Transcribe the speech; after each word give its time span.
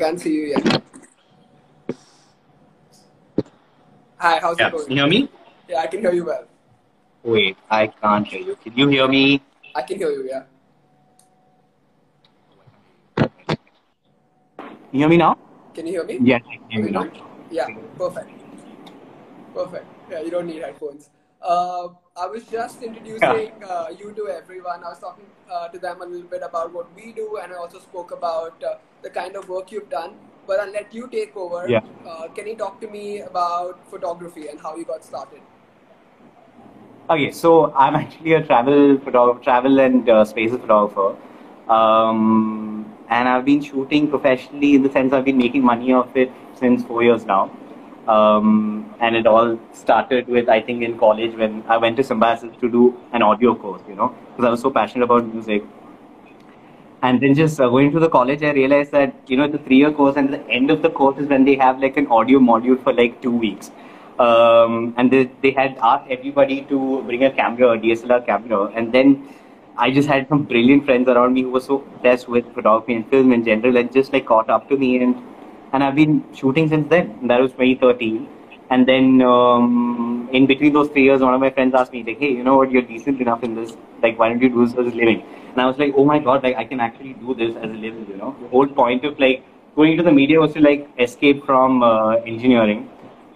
can't 0.00 0.20
see 0.20 0.32
you 0.32 0.46
yet. 0.56 0.82
Hi, 4.16 4.38
how's 4.40 4.58
Yeah. 4.58 4.68
it 4.68 4.72
going? 4.72 4.86
Can 4.86 4.96
you 4.96 5.02
hear 5.02 5.10
me? 5.10 5.20
Yeah, 5.68 5.80
I 5.80 5.86
can 5.86 6.00
hear 6.00 6.12
you 6.12 6.24
well. 6.24 6.44
Wait, 7.22 7.56
I 7.70 7.86
can't 7.86 8.26
hear 8.26 8.40
you. 8.48 8.56
Can 8.64 8.76
you 8.76 8.88
hear 8.88 9.08
me? 9.08 9.42
I 9.74 9.82
can 9.82 9.98
hear 9.98 10.10
you, 10.10 10.22
yeah. 10.32 10.44
Can 14.56 14.98
you 14.98 15.00
hear 15.00 15.08
me 15.08 15.18
now? 15.18 15.36
Can 15.74 15.86
you 15.86 15.92
hear 15.92 16.04
me? 16.04 16.18
Yes, 16.32 16.42
I 16.50 16.56
can 16.56 16.70
hear 16.70 16.84
you 16.86 16.92
now. 16.98 17.06
Yeah, 17.50 17.68
perfect. 17.98 18.30
Perfect. 19.54 19.86
Yeah, 20.10 20.20
you 20.20 20.30
don't 20.30 20.46
need 20.46 20.62
headphones. 20.62 21.10
Uh, 21.42 21.88
I 22.20 22.26
was 22.26 22.44
just 22.44 22.82
introducing 22.82 23.52
uh, 23.66 23.86
you 23.98 24.12
to 24.12 24.28
everyone. 24.28 24.84
I 24.84 24.90
was 24.90 24.98
talking 24.98 25.24
uh, 25.50 25.68
to 25.68 25.78
them 25.78 26.02
a 26.02 26.04
little 26.04 26.28
bit 26.32 26.42
about 26.42 26.74
what 26.74 26.94
we 26.94 27.12
do, 27.12 27.38
and 27.42 27.50
I 27.50 27.56
also 27.56 27.78
spoke 27.78 28.10
about 28.10 28.62
uh, 28.62 28.74
the 29.02 29.08
kind 29.08 29.36
of 29.36 29.48
work 29.48 29.72
you've 29.72 29.88
done. 29.88 30.16
But 30.46 30.60
I'll 30.60 30.70
let 30.70 30.92
you 30.92 31.08
take 31.08 31.34
over. 31.34 31.66
Yeah. 31.66 31.80
Uh, 32.06 32.28
can 32.28 32.46
you 32.46 32.56
talk 32.56 32.78
to 32.82 32.88
me 32.88 33.20
about 33.20 33.78
photography 33.88 34.48
and 34.48 34.60
how 34.60 34.76
you 34.76 34.84
got 34.84 35.02
started? 35.02 35.40
Okay, 37.08 37.32
so 37.32 37.72
I'm 37.72 37.96
actually 37.96 38.34
a 38.34 38.42
travel 38.42 38.98
photographer, 38.98 39.42
travel 39.42 39.80
and 39.80 40.06
uh, 40.06 40.24
spaces 40.26 40.58
photographer. 40.58 41.16
Um, 41.72 42.94
and 43.08 43.30
I've 43.30 43.46
been 43.46 43.62
shooting 43.62 44.10
professionally 44.10 44.74
in 44.74 44.82
the 44.82 44.92
sense 44.92 45.14
I've 45.14 45.24
been 45.24 45.38
making 45.38 45.64
money 45.64 45.94
off 45.94 46.14
it 46.14 46.30
since 46.54 46.84
four 46.84 47.02
years 47.02 47.24
now. 47.24 47.50
Um, 48.08 48.94
and 49.00 49.14
it 49.14 49.26
all 49.26 49.58
started 49.72 50.26
with, 50.26 50.48
I 50.48 50.60
think, 50.60 50.82
in 50.82 50.98
college 50.98 51.34
when 51.36 51.62
I 51.68 51.76
went 51.76 51.96
to 51.98 52.04
Symbiosis 52.04 52.56
to 52.60 52.68
do 52.68 52.98
an 53.12 53.22
audio 53.22 53.54
course, 53.54 53.82
you 53.88 53.94
know, 53.94 54.14
because 54.30 54.46
I 54.46 54.50
was 54.50 54.60
so 54.60 54.70
passionate 54.70 55.04
about 55.04 55.32
music. 55.32 55.62
And 57.02 57.20
then 57.20 57.34
just 57.34 57.60
uh, 57.60 57.68
going 57.68 57.92
to 57.92 58.00
the 58.00 58.08
college, 58.08 58.42
I 58.42 58.52
realized 58.52 58.92
that, 58.92 59.14
you 59.26 59.36
know, 59.36 59.48
the 59.48 59.58
three 59.58 59.76
year 59.76 59.92
course 59.92 60.16
and 60.16 60.32
the 60.32 60.46
end 60.48 60.70
of 60.70 60.82
the 60.82 60.90
course 60.90 61.18
is 61.18 61.28
when 61.28 61.44
they 61.44 61.56
have 61.56 61.80
like 61.80 61.96
an 61.96 62.06
audio 62.08 62.38
module 62.38 62.82
for 62.82 62.92
like 62.92 63.22
two 63.22 63.30
weeks. 63.30 63.70
Um, 64.18 64.94
and 64.98 65.10
they, 65.10 65.30
they 65.40 65.50
had 65.50 65.78
asked 65.82 66.10
everybody 66.10 66.62
to 66.62 67.02
bring 67.02 67.24
a 67.24 67.30
camera, 67.30 67.70
a 67.70 67.78
DSLR 67.78 68.26
camera. 68.26 68.66
And 68.74 68.92
then 68.92 69.28
I 69.78 69.90
just 69.90 70.08
had 70.08 70.28
some 70.28 70.42
brilliant 70.44 70.84
friends 70.84 71.08
around 71.08 71.32
me 71.32 71.42
who 71.42 71.50
were 71.50 71.60
so 71.60 71.86
obsessed 71.94 72.28
with 72.28 72.52
photography 72.54 72.94
and 72.94 73.08
film 73.08 73.32
in 73.32 73.44
general 73.44 73.78
and 73.78 73.90
just 73.90 74.12
like 74.12 74.26
caught 74.26 74.50
up 74.50 74.68
to 74.68 74.76
me. 74.76 74.98
And, 74.98 75.16
and 75.72 75.84
I've 75.84 75.94
been 75.94 76.24
shooting 76.34 76.68
since 76.68 76.88
then. 76.88 77.26
That 77.28 77.40
was 77.40 77.52
2013. 77.52 78.28
And 78.70 78.86
then 78.86 79.20
um, 79.22 80.28
in 80.32 80.46
between 80.46 80.72
those 80.72 80.88
three 80.88 81.02
years, 81.02 81.20
one 81.20 81.34
of 81.34 81.40
my 81.40 81.50
friends 81.50 81.74
asked 81.74 81.92
me, 81.92 82.04
like, 82.04 82.18
hey, 82.18 82.30
you 82.30 82.44
know 82.44 82.56
what, 82.56 82.70
you're 82.70 82.82
decent 82.82 83.20
enough 83.20 83.42
in 83.42 83.54
this. 83.56 83.76
Like, 84.02 84.18
why 84.18 84.28
don't 84.28 84.40
you 84.40 84.48
do 84.48 84.64
this 84.64 84.74
as 84.74 84.92
a 84.92 84.96
living? 84.96 85.24
And 85.50 85.60
I 85.60 85.66
was 85.66 85.76
like, 85.78 85.92
oh 85.96 86.04
my 86.04 86.18
God, 86.20 86.44
like, 86.44 86.56
I 86.56 86.64
can 86.64 86.78
actually 86.78 87.14
do 87.14 87.34
this 87.34 87.56
as 87.56 87.64
a 87.64 87.74
living, 87.86 88.06
you 88.08 88.16
know? 88.16 88.36
The 88.40 88.48
whole 88.48 88.68
point 88.68 89.04
of 89.04 89.18
like 89.18 89.44
going 89.74 89.92
into 89.92 90.04
the 90.04 90.12
media 90.12 90.38
was 90.38 90.52
to 90.54 90.60
like 90.60 90.88
escape 90.98 91.44
from 91.44 91.82
uh, 91.82 92.16
engineering. 92.32 92.88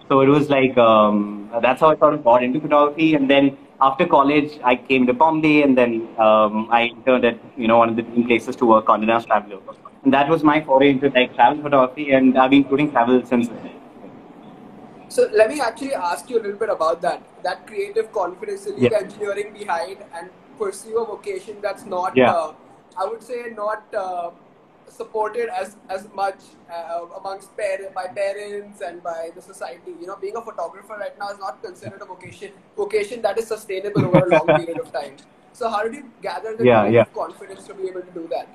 So 0.07 0.21
it 0.21 0.27
was 0.27 0.49
like, 0.49 0.77
um, 0.77 1.49
that's 1.61 1.81
how 1.81 1.89
I 1.89 1.97
sort 1.97 2.13
of 2.13 2.23
got 2.23 2.43
into 2.43 2.61
photography. 2.61 3.15
And 3.15 3.29
then 3.29 3.57
after 3.81 4.05
college, 4.05 4.57
I 4.63 4.75
came 4.75 5.05
to 5.07 5.13
Bombay 5.13 5.63
and 5.63 5.77
then 5.77 6.07
um, 6.17 6.69
I 6.71 6.83
interned 6.95 7.25
at, 7.25 7.39
you 7.57 7.67
know, 7.67 7.77
one 7.77 7.89
of 7.89 7.95
the 7.97 8.03
places 8.03 8.55
to 8.57 8.65
work, 8.65 8.85
Condé 8.85 9.07
Nast 9.07 9.27
Traveler. 9.27 9.59
And 10.05 10.13
that 10.13 10.29
was 10.29 10.43
my 10.43 10.61
foray 10.63 10.91
into 10.91 11.09
like 11.09 11.33
travel 11.35 11.61
photography 11.63 12.11
and 12.11 12.37
I've 12.37 12.51
been 12.51 12.67
shooting 12.69 12.91
travel 12.91 13.25
since 13.25 13.47
then. 13.47 13.71
So 15.09 15.27
let 15.33 15.49
me 15.49 15.59
actually 15.59 15.93
ask 15.95 16.29
you 16.29 16.37
a 16.39 16.41
little 16.41 16.57
bit 16.59 16.69
about 16.69 17.01
that. 17.01 17.21
That 17.43 17.65
creative 17.67 18.11
confidence 18.11 18.65
to 18.65 18.71
leave 18.73 18.91
Yeah. 18.91 18.99
engineering 18.99 19.53
behind 19.53 19.97
and 20.13 20.29
pursue 20.59 20.97
a 21.01 21.05
vocation 21.05 21.59
that's 21.61 21.85
not, 21.85 22.17
Yeah. 22.17 22.33
uh, 22.33 22.53
I 22.97 23.05
would 23.05 23.23
say, 23.23 23.39
not 23.59 23.95
uh, 24.03 24.31
supported 24.87 25.49
as 25.61 25.75
as 25.89 26.03
much 26.19 26.43
uh, 26.71 26.99
amongst 27.19 27.55
par- 27.61 27.87
by 27.95 28.05
parents 28.17 28.81
and 28.89 29.01
by 29.07 29.31
the 29.37 29.41
society. 29.47 29.95
You 30.01 30.07
know, 30.11 30.17
being 30.25 30.37
a 30.41 30.43
photographer 30.49 30.99
right 31.05 31.17
now 31.23 31.29
is 31.37 31.39
not 31.45 31.63
considered 31.63 32.01
a 32.01 32.05
vocation 32.11 32.51
vocation 32.83 33.21
that 33.23 33.41
is 33.43 33.47
sustainable 33.55 34.05
over 34.11 34.21
a 34.27 34.29
long 34.35 34.53
period 34.59 34.79
of 34.85 34.91
time. 34.99 35.17
So 35.53 35.69
how 35.69 35.81
did 35.87 35.95
you 36.01 36.05
gather 36.29 36.55
the 36.55 36.69
Yeah, 36.71 36.85
yeah. 36.99 37.05
confidence 37.21 37.67
to 37.71 37.73
be 37.81 37.87
able 37.93 38.01
to 38.11 38.15
do 38.19 38.27
that? 38.35 38.47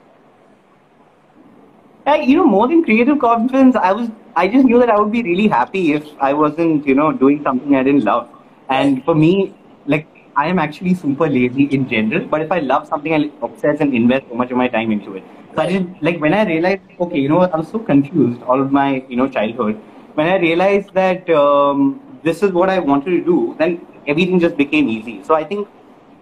Uh, 2.07 2.15
you 2.15 2.37
know, 2.37 2.47
more 2.47 2.67
than 2.67 2.83
creative 2.83 3.19
confidence, 3.19 3.77
I 3.77 3.93
was, 3.93 4.09
I 4.35 4.49
just 4.49 4.65
knew 4.65 4.79
that 4.79 4.89
I 4.89 4.99
would 4.99 5.13
be 5.13 5.23
really 5.23 5.49
happy 5.49 5.93
if 5.93 6.05
I 6.19 6.33
wasn't, 6.33 6.87
you 6.87 6.95
know, 6.95 7.13
doing 7.13 7.43
something 7.43 7.77
I 7.77 7.83
didn't 7.83 8.05
love. 8.05 8.29
And 8.71 9.05
for 9.05 9.15
me, 9.15 9.55
like, 9.87 10.07
I 10.35 10.47
am 10.47 10.59
actually 10.59 10.95
super 10.95 11.29
lazy 11.29 11.65
in 11.65 11.89
general, 11.89 12.27
but 12.27 12.41
if 12.41 12.51
I 12.51 12.61
love 12.61 12.89
something, 12.89 13.13
I'll 13.13 13.45
obsess 13.45 13.81
and 13.81 13.95
invest 13.95 14.29
so 14.29 14.35
much 14.35 14.51
of 14.51 14.57
my 14.57 14.69
time 14.69 14.91
into 14.93 15.17
it. 15.17 15.25
So 15.55 15.63
I 15.63 15.67
didn't, 15.67 16.03
like, 16.03 16.21
when 16.21 16.33
I 16.33 16.45
realized, 16.45 16.83
okay, 16.99 17.19
you 17.19 17.29
know 17.29 17.37
what, 17.37 17.53
I 17.53 17.59
was 17.59 17.69
so 17.69 17.79
confused 17.79 18.43
all 18.45 18.61
of 18.61 18.73
my, 18.73 19.05
you 19.09 19.17
know, 19.17 19.29
childhood. 19.29 19.77
When 20.15 20.27
I 20.27 20.39
realized 20.39 20.95
that 20.95 21.29
um, 21.31 22.01
this 22.23 22.43
is 22.43 22.53
what 22.53 22.71
I 22.71 22.79
wanted 22.79 23.11
to 23.11 23.25
do, 23.25 23.57
then 23.59 23.87
everything 24.07 24.41
just 24.41 24.57
became 24.57 24.89
easy. 24.89 25.23
So 25.23 25.35
I 25.35 25.45
think, 25.45 25.69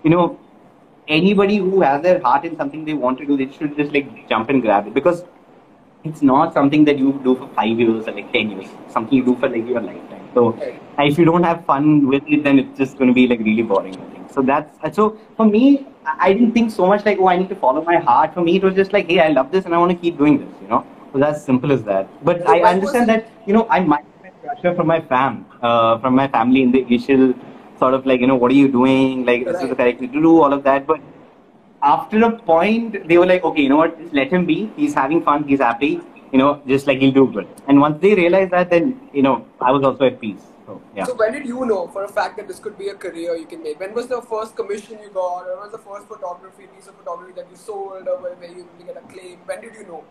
you 0.02 0.10
know, 0.10 0.38
anybody 1.06 1.58
who 1.58 1.82
has 1.82 2.02
their 2.02 2.20
heart 2.20 2.44
in 2.44 2.56
something 2.56 2.84
they 2.84 2.94
want 2.94 3.18
to 3.18 3.26
do, 3.26 3.36
they 3.36 3.50
should 3.52 3.76
just 3.76 3.92
like 3.92 4.28
jump 4.28 4.48
and 4.50 4.60
grab 4.60 4.86
it 4.88 4.94
because 4.94 5.24
it's 6.04 6.22
not 6.22 6.54
something 6.54 6.84
that 6.84 6.98
you 6.98 7.12
do 7.24 7.34
for 7.36 7.48
five 7.54 7.78
years 7.78 8.06
or 8.08 8.12
like 8.12 8.32
ten 8.32 8.50
years. 8.50 8.68
Something 8.88 9.18
you 9.18 9.24
do 9.24 9.36
for 9.36 9.48
like 9.48 9.66
your 9.66 9.80
lifetime. 9.80 10.24
So 10.34 10.44
Right. 10.52 10.80
if 11.12 11.18
you 11.18 11.24
don't 11.24 11.42
have 11.42 11.64
fun 11.64 12.06
with 12.08 12.22
it, 12.26 12.44
then 12.44 12.58
it's 12.58 12.78
just 12.78 12.98
going 12.98 13.08
to 13.08 13.14
be 13.14 13.26
like 13.26 13.40
really 13.40 13.62
boring. 13.62 13.94
I 13.96 14.06
think. 14.14 14.30
So 14.30 14.42
that's 14.42 14.96
so 14.96 15.18
for 15.36 15.46
me. 15.46 15.86
I 16.20 16.32
didn't 16.32 16.52
think 16.52 16.70
so 16.70 16.86
much 16.86 17.04
like 17.04 17.18
oh 17.20 17.28
I 17.28 17.36
need 17.36 17.50
to 17.50 17.56
follow 17.62 17.82
my 17.84 17.96
heart. 17.96 18.32
For 18.34 18.40
me, 18.40 18.56
it 18.56 18.62
was 18.64 18.74
just 18.74 18.94
like 18.94 19.10
hey 19.10 19.20
I 19.20 19.28
love 19.28 19.50
this 19.52 19.66
and 19.66 19.74
I 19.74 19.78
want 19.78 19.92
to 19.92 19.98
keep 20.04 20.16
doing 20.16 20.38
this. 20.42 20.54
You 20.62 20.68
know, 20.68 20.86
so 21.12 21.18
that's 21.18 21.42
simple 21.44 21.70
as 21.72 21.82
that. 21.84 22.08
But 22.24 22.38
So 22.44 22.52
I 22.54 22.60
understand 22.70 23.08
that 23.10 23.28
you 23.46 23.52
know 23.52 23.66
I 23.68 23.80
might 23.80 24.04
pressure 24.44 24.74
from 24.74 24.86
my 24.86 25.00
fam, 25.02 25.44
uh, 25.62 25.98
from 25.98 26.14
my 26.14 26.26
family 26.28 26.62
in 26.62 26.72
the 26.72 26.80
initial 26.80 27.34
sort 27.78 27.92
of 27.94 28.06
like 28.06 28.20
you 28.20 28.26
know 28.26 28.36
what 28.36 28.50
are 28.52 28.60
you 28.62 28.68
doing? 28.68 29.26
Like 29.26 29.44
this 29.44 29.56
is 29.56 29.60
the 29.62 29.68
Right. 29.68 29.76
correct 29.82 30.00
thing 30.00 30.12
to 30.12 30.22
do. 30.28 30.40
All 30.40 30.52
of 30.58 30.62
that, 30.64 30.86
but 30.86 31.00
after 31.82 32.22
a 32.24 32.32
point, 32.32 33.08
they 33.08 33.18
were 33.18 33.26
like, 33.26 33.44
okay, 33.44 33.62
you 33.62 33.68
know 33.68 33.76
what? 33.76 33.98
Just 34.00 34.14
let 34.14 34.32
him 34.32 34.46
be. 34.46 34.70
He's 34.76 34.94
having 34.94 35.22
fun. 35.22 35.44
He's 35.44 35.60
happy. 35.60 36.00
You 36.32 36.38
know, 36.38 36.60
just 36.66 36.86
like 36.86 36.98
he'll 36.98 37.12
do 37.12 37.30
good. 37.30 37.48
And 37.68 37.80
once 37.80 38.00
they 38.02 38.14
realized 38.14 38.50
that, 38.50 38.70
then 38.70 39.00
you 39.12 39.22
know, 39.22 39.46
I 39.60 39.72
was 39.72 39.82
also 39.82 40.04
at 40.06 40.20
peace. 40.20 40.42
So 40.66 40.82
yeah. 40.94 41.04
So 41.04 41.14
when 41.14 41.32
did 41.32 41.46
you 41.46 41.64
know 41.64 41.88
for 41.88 42.04
a 42.04 42.08
fact 42.08 42.36
that 42.36 42.48
this 42.48 42.58
could 42.58 42.76
be 42.76 42.88
a 42.88 42.94
career 42.94 43.36
you 43.36 43.46
can 43.46 43.62
make? 43.62 43.80
When 43.80 43.94
was 43.94 44.08
the 44.08 44.20
first 44.20 44.54
commission 44.54 44.98
you 45.02 45.08
got, 45.08 45.46
or 45.46 45.54
when 45.54 45.60
was 45.60 45.72
the 45.72 45.78
first 45.78 46.06
photography 46.06 46.66
piece 46.74 46.86
of 46.86 46.96
photography 46.96 47.32
that 47.36 47.46
you 47.50 47.56
sold, 47.56 48.06
or 48.06 48.18
where 48.18 48.50
you 48.50 48.68
you 48.78 48.84
get 48.84 48.96
a 48.96 49.12
claim? 49.12 49.38
When 49.46 49.60
did 49.62 49.74
you 49.74 49.86
know? 49.86 50.04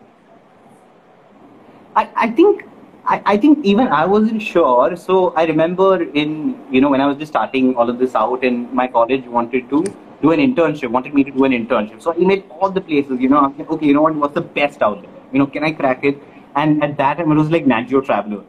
I, 1.94 2.08
I 2.16 2.30
think 2.30 2.64
I, 3.04 3.22
I 3.24 3.36
think 3.36 3.64
even 3.64 3.86
I 3.88 4.04
wasn't 4.04 4.42
sure. 4.42 4.96
So 4.96 5.32
I 5.34 5.44
remember 5.44 6.02
in 6.02 6.58
you 6.72 6.80
know 6.80 6.90
when 6.90 7.00
I 7.00 7.06
was 7.06 7.16
just 7.18 7.32
starting 7.32 7.76
all 7.76 7.88
of 7.88 7.98
this 8.00 8.16
out, 8.16 8.42
and 8.42 8.72
my 8.72 8.88
college 8.88 9.26
wanted 9.26 9.70
to 9.70 9.84
do 10.22 10.32
an 10.32 10.40
internship, 10.40 10.90
wanted 10.90 11.14
me 11.14 11.24
to 11.24 11.30
do 11.30 11.44
an 11.44 11.52
internship. 11.52 12.02
So 12.02 12.12
I 12.12 12.16
emailed 12.16 12.44
all 12.50 12.70
the 12.70 12.80
places. 12.80 13.20
You 13.20 13.28
know, 13.28 13.38
I'm 13.38 13.56
like, 13.56 13.70
okay, 13.70 13.86
you 13.86 13.94
know 13.94 14.02
what? 14.02 14.14
What's 14.14 14.34
the 14.34 14.40
best 14.40 14.82
out 14.82 15.02
there? 15.02 15.10
You 15.32 15.38
know, 15.38 15.46
can 15.46 15.64
I 15.64 15.72
crack 15.72 16.04
it? 16.04 16.22
And 16.56 16.82
at 16.82 16.96
that 16.96 17.18
time, 17.18 17.30
it 17.30 17.36
was 17.36 17.50
like 17.50 17.66
Nast 17.66 17.90
Traveler, 18.04 18.44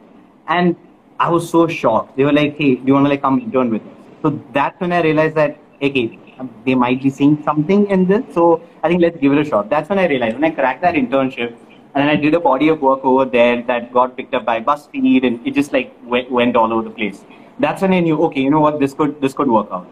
and 0.48 0.76
I 1.20 1.30
was 1.30 1.50
so 1.50 1.68
shocked. 1.68 2.18
They 2.18 2.24
were 2.24 2.34
like, 2.34 2.58
hey, 2.58 2.76
do 2.76 2.84
you 2.88 2.94
want 2.94 3.06
to 3.06 3.10
like 3.10 3.22
come 3.22 3.40
intern 3.40 3.70
with 3.70 3.82
us? 3.82 3.88
So 4.22 4.42
that's 4.54 4.80
when 4.80 4.92
I 4.92 5.02
realized 5.02 5.36
that 5.36 5.60
okay, 5.82 6.20
um, 6.40 6.50
they 6.66 6.76
might 6.76 7.02
be 7.02 7.10
seeing 7.10 7.42
something 7.44 7.88
in 7.90 8.06
this. 8.06 8.24
So 8.34 8.62
I 8.84 8.88
think 8.88 9.02
let's 9.02 9.18
give 9.18 9.32
it 9.34 9.40
a 9.40 9.46
shot. 9.46 9.70
That's 9.70 9.90
when 9.90 10.00
I 10.00 10.08
realized 10.08 10.36
when 10.36 10.44
I 10.44 10.52
cracked 10.52 10.82
that 10.82 10.96
internship. 10.96 11.56
And 11.96 12.08
then 12.08 12.10
I 12.10 12.16
did 12.16 12.36
a 12.36 12.40
body 12.40 12.70
of 12.70 12.82
work 12.82 13.04
over 13.04 13.26
there 13.26 13.64
that 13.64 13.92
got 13.92 14.16
picked 14.16 14.36
up 14.36 14.46
by 14.46 14.62
BuzzFeed, 14.62 15.26
and 15.26 15.46
it 15.46 15.56
just 15.56 15.74
like 15.74 15.92
went, 16.04 16.32
went 16.32 16.56
all 16.56 16.72
over 16.72 16.84
the 16.84 16.92
place. 16.92 17.26
That's 17.58 17.82
when 17.82 17.94
I 17.94 18.00
knew, 18.00 18.22
okay, 18.26 18.42
you 18.42 18.52
know 18.52 18.60
what, 18.60 18.80
this 18.80 18.94
could 18.94 19.20
this 19.20 19.34
could 19.34 19.48
work 19.48 19.70
out. 19.72 19.88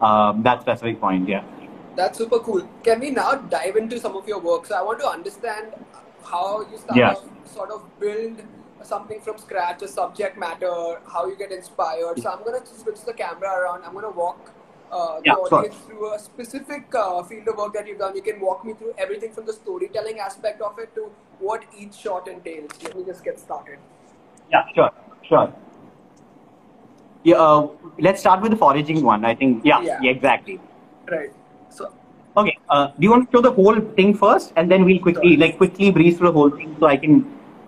Um, 0.00 0.42
that 0.42 0.60
specific 0.60 1.00
point, 1.00 1.28
yeah. 1.28 1.44
That's 1.96 2.18
super 2.18 2.38
cool. 2.40 2.68
Can 2.82 3.00
we 3.00 3.10
now 3.10 3.34
dive 3.34 3.76
into 3.76 3.98
some 3.98 4.16
of 4.16 4.28
your 4.28 4.38
work? 4.40 4.66
So 4.66 4.76
I 4.76 4.82
want 4.82 5.00
to 5.00 5.08
understand 5.08 5.72
how 6.22 6.60
you 6.70 6.76
start 6.76 6.98
Yeah. 6.98 7.14
sort 7.44 7.70
of 7.70 7.82
build 7.98 8.42
something 8.82 9.20
from 9.20 9.38
scratch, 9.38 9.82
a 9.82 9.88
subject 9.88 10.36
matter, 10.36 11.00
how 11.12 11.26
you 11.26 11.36
get 11.36 11.50
inspired. 11.52 12.18
So 12.20 12.30
I'm 12.30 12.44
gonna 12.44 12.64
switch 12.66 13.00
the 13.02 13.14
camera 13.14 13.50
around. 13.60 13.84
I'm 13.84 13.94
gonna 13.94 14.10
walk 14.10 14.52
uh, 14.92 15.16
the 15.20 15.22
Yeah, 15.24 15.34
sure. 15.34 15.58
audience 15.58 15.76
through 15.86 16.12
a 16.14 16.18
specific 16.18 16.94
uh, 16.94 17.22
field 17.24 17.48
of 17.48 17.56
work 17.56 17.72
that 17.74 17.86
you've 17.88 17.98
done. 17.98 18.14
You 18.14 18.22
can 18.22 18.38
walk 18.40 18.64
me 18.64 18.74
through 18.74 18.92
everything 18.98 19.32
from 19.32 19.46
the 19.46 19.52
storytelling 19.52 20.20
aspect 20.20 20.60
of 20.60 20.78
it 20.78 20.94
to 20.94 21.10
what 21.40 21.64
each 21.76 21.94
shot 21.94 22.28
entails. 22.28 22.70
Let 22.84 22.96
me 22.96 23.04
just 23.04 23.24
get 23.24 23.40
started. 23.40 23.78
Yeah, 24.50 24.62
sure, 24.74 24.90
sure. 25.28 25.52
Yeah, 27.28 27.42
uh, 27.44 27.68
let's 28.06 28.20
start 28.20 28.40
with 28.42 28.52
the 28.52 28.56
foraging 28.64 29.02
one. 29.02 29.24
I 29.24 29.34
think, 29.34 29.64
yeah, 29.64 29.80
Yeah. 29.86 29.98
yeah 30.02 30.10
exactly. 30.16 30.60
Right. 31.14 31.30
So 31.78 31.88
Okay, 32.42 32.56
uh, 32.68 32.84
do 32.98 33.02
you 33.06 33.10
want 33.14 33.24
to 33.30 33.36
show 33.36 33.42
the 33.46 33.52
whole 33.58 33.80
thing 33.98 34.12
first, 34.22 34.52
and 34.56 34.70
then 34.74 34.84
we'll 34.88 35.00
quickly, 35.06 35.32
Sure. 35.32 35.40
like, 35.44 35.56
quickly 35.62 35.90
breeze 35.96 36.18
through 36.18 36.28
the 36.28 36.38
whole 36.40 36.50
thing 36.58 36.76
so 36.80 36.86
I 36.92 36.96
can 37.04 37.16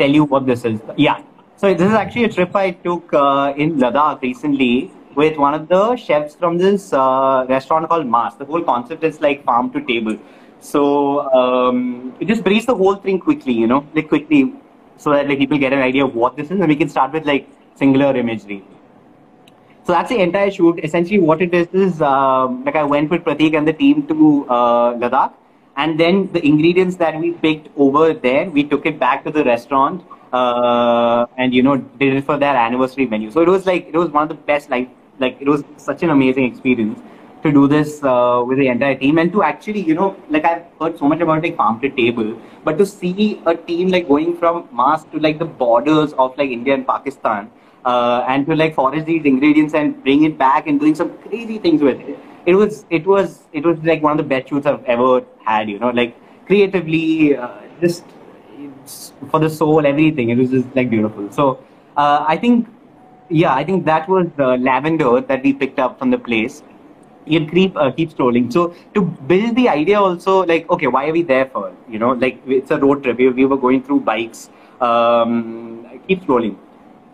tell 0.03 0.15
you 0.19 0.25
what 0.35 0.47
this 0.53 0.65
is. 0.71 0.79
Yeah. 1.09 1.19
So 1.63 1.73
this 1.75 1.89
is 1.89 1.97
actually 2.03 2.25
a 2.29 2.33
trip 2.37 2.55
I 2.63 2.71
took 2.89 3.13
uh, 3.23 3.53
in 3.57 3.75
Ladakh 3.85 4.23
recently 4.29 4.93
with 5.17 5.37
one 5.47 5.55
of 5.61 5.67
the 5.75 5.83
chefs 6.05 6.37
from 6.37 6.59
this 6.65 6.93
uh, 6.93 7.47
restaurant 7.49 7.89
called 7.89 8.07
Masque. 8.17 8.39
The 8.39 8.45
whole 8.53 8.63
concept 8.73 9.03
is 9.11 9.21
like 9.21 9.45
farm 9.45 9.71
to 9.73 9.81
table. 9.93 10.17
So 10.61 10.83
um, 11.43 12.15
just 12.33 12.45
breeze 12.45 12.67
the 12.67 12.77
whole 12.83 12.95
thing 13.07 13.19
quickly, 13.29 13.55
you 13.65 13.67
know, 13.75 13.85
like 13.95 14.09
quickly. 14.17 14.43
so 15.03 15.11
that 15.15 15.29
like 15.31 15.39
people 15.41 15.59
get 15.63 15.73
an 15.75 15.83
idea 15.91 16.05
of 16.05 16.15
what 16.21 16.37
this 16.37 16.49
is, 16.53 16.61
and 16.65 16.69
we 16.69 16.77
can 16.79 16.89
start 16.93 17.13
with 17.17 17.27
like 17.27 17.45
singular 17.81 18.17
imagery. 18.23 18.57
So 19.89 19.95
that's 19.95 20.11
the 20.11 20.19
entire 20.21 20.51
shoot. 20.51 20.81
Essentially, 20.85 21.19
what 21.19 21.41
it 21.41 21.55
is 21.55 21.67
is 21.73 22.03
um, 22.03 22.63
like 22.63 22.77
I 22.77 22.83
went 22.83 23.09
with 23.11 23.23
Pratik 23.25 23.57
and 23.57 23.67
the 23.67 23.73
team 23.73 24.07
to 24.09 24.47
uh, 24.47 24.93
Ladakh, 25.03 25.33
and 25.79 25.99
then 25.99 26.31
the 26.31 26.47
ingredients 26.47 26.97
that 26.97 27.19
we 27.19 27.31
picked 27.33 27.71
over 27.75 28.13
there, 28.13 28.51
we 28.51 28.65
took 28.65 28.85
it 28.85 28.99
back 28.99 29.25
to 29.25 29.31
the 29.31 29.43
restaurant, 29.45 30.05
uh, 30.35 31.25
and 31.39 31.55
you 31.55 31.63
know 31.63 31.79
did 32.03 32.13
it 32.17 32.27
for 32.27 32.37
their 32.37 32.55
anniversary 32.55 33.07
menu. 33.07 33.31
So 33.31 33.41
it 33.41 33.49
was 33.49 33.65
like 33.65 33.89
it 33.89 33.97
was 33.97 34.11
one 34.11 34.25
of 34.25 34.29
the 34.29 34.35
best 34.35 34.69
like 34.69 34.91
like 35.21 35.39
it 35.41 35.49
was 35.49 35.65
such 35.79 36.03
an 36.03 36.11
amazing 36.11 36.45
experience 36.45 37.01
to 37.43 37.51
do 37.51 37.67
this 37.67 38.05
uh, 38.05 38.45
with 38.47 38.59
the 38.59 38.69
entire 38.69 38.95
team 38.95 39.17
and 39.17 39.33
to 39.33 39.43
actually, 39.43 39.81
you 39.81 39.95
know, 39.95 40.15
like 40.29 40.45
I've 40.45 40.67
heard 40.79 40.99
so 40.99 41.09
much 41.09 41.21
about 41.21 41.43
like 41.43 41.57
farm 41.57 41.81
to 41.81 41.89
table, 41.89 42.39
but 42.63 42.77
to 42.77 42.85
see 42.85 43.41
a 43.47 43.57
team 43.57 43.89
like 43.89 44.07
going 44.07 44.37
from 44.37 44.69
Masque 44.71 45.11
to 45.13 45.19
like 45.19 45.39
the 45.39 45.47
borders 45.47 46.13
of 46.19 46.37
like 46.37 46.51
India 46.51 46.75
and 46.75 46.87
Pakistan 46.87 47.51
uh, 47.91 48.25
and 48.29 48.47
to 48.47 48.57
like 48.63 48.75
forage 48.79 49.05
these 49.11 49.25
ingredients 49.33 49.75
and 49.81 50.03
bring 50.07 50.25
it 50.29 50.39
back 50.39 50.67
and 50.67 50.81
doing 50.85 50.95
some 50.95 51.11
crazy 51.27 51.59
things 51.59 51.83
with 51.89 52.01
it. 52.01 52.19
It 52.47 52.55
was, 52.55 52.85
it 52.91 53.07
was, 53.07 53.41
it 53.53 53.65
was 53.65 53.79
like 53.91 54.03
one 54.03 54.13
of 54.13 54.19
the 54.19 54.29
best 54.35 54.49
shoots 54.49 54.67
I've 54.67 54.85
ever 54.85 55.23
had, 55.45 55.69
you 55.69 55.79
know, 55.79 55.91
like 55.91 56.17
creatively, 56.47 57.37
uh, 57.37 57.61
just 57.81 58.05
for 59.31 59.41
the 59.41 59.51
soul, 59.51 59.87
everything. 59.87 60.31
It 60.31 60.39
was 60.39 60.51
just 60.51 60.75
like 60.75 60.91
beautiful. 60.91 61.31
So 61.31 61.63
uh, 61.97 62.25
I 62.27 62.37
think 62.37 62.69
yeah, 63.31 63.55
I 63.55 63.65
think 63.65 63.85
that 63.85 64.09
was 64.09 64.27
the 64.37 64.57
lavender 64.57 65.21
that 65.21 65.43
we 65.43 65.53
picked 65.53 65.79
up 65.79 65.99
from 65.99 66.11
the 66.11 66.19
place 66.19 66.63
you 67.29 67.47
keep 67.47 67.77
uh, 67.77 67.91
keep 67.93 68.11
scrolling. 68.11 68.53
So 68.53 68.75
to 68.95 69.03
build 69.03 69.57
the 69.57 69.69
idea, 69.69 70.01
also 70.01 70.45
like 70.45 70.71
okay, 70.71 70.87
why 70.87 71.09
are 71.09 71.13
we 71.13 71.23
there 71.23 71.47
for? 71.47 71.75
You 71.89 71.99
know, 71.99 72.13
like 72.13 72.41
it's 72.47 72.71
a 72.71 72.79
road 72.79 73.03
trip. 73.03 73.19
We, 73.19 73.29
we 73.29 73.45
were 73.45 73.57
going 73.57 73.83
through 73.83 74.01
bikes. 74.01 74.51
Um, 74.81 76.01
keep 76.07 76.25
scrolling. 76.25 76.57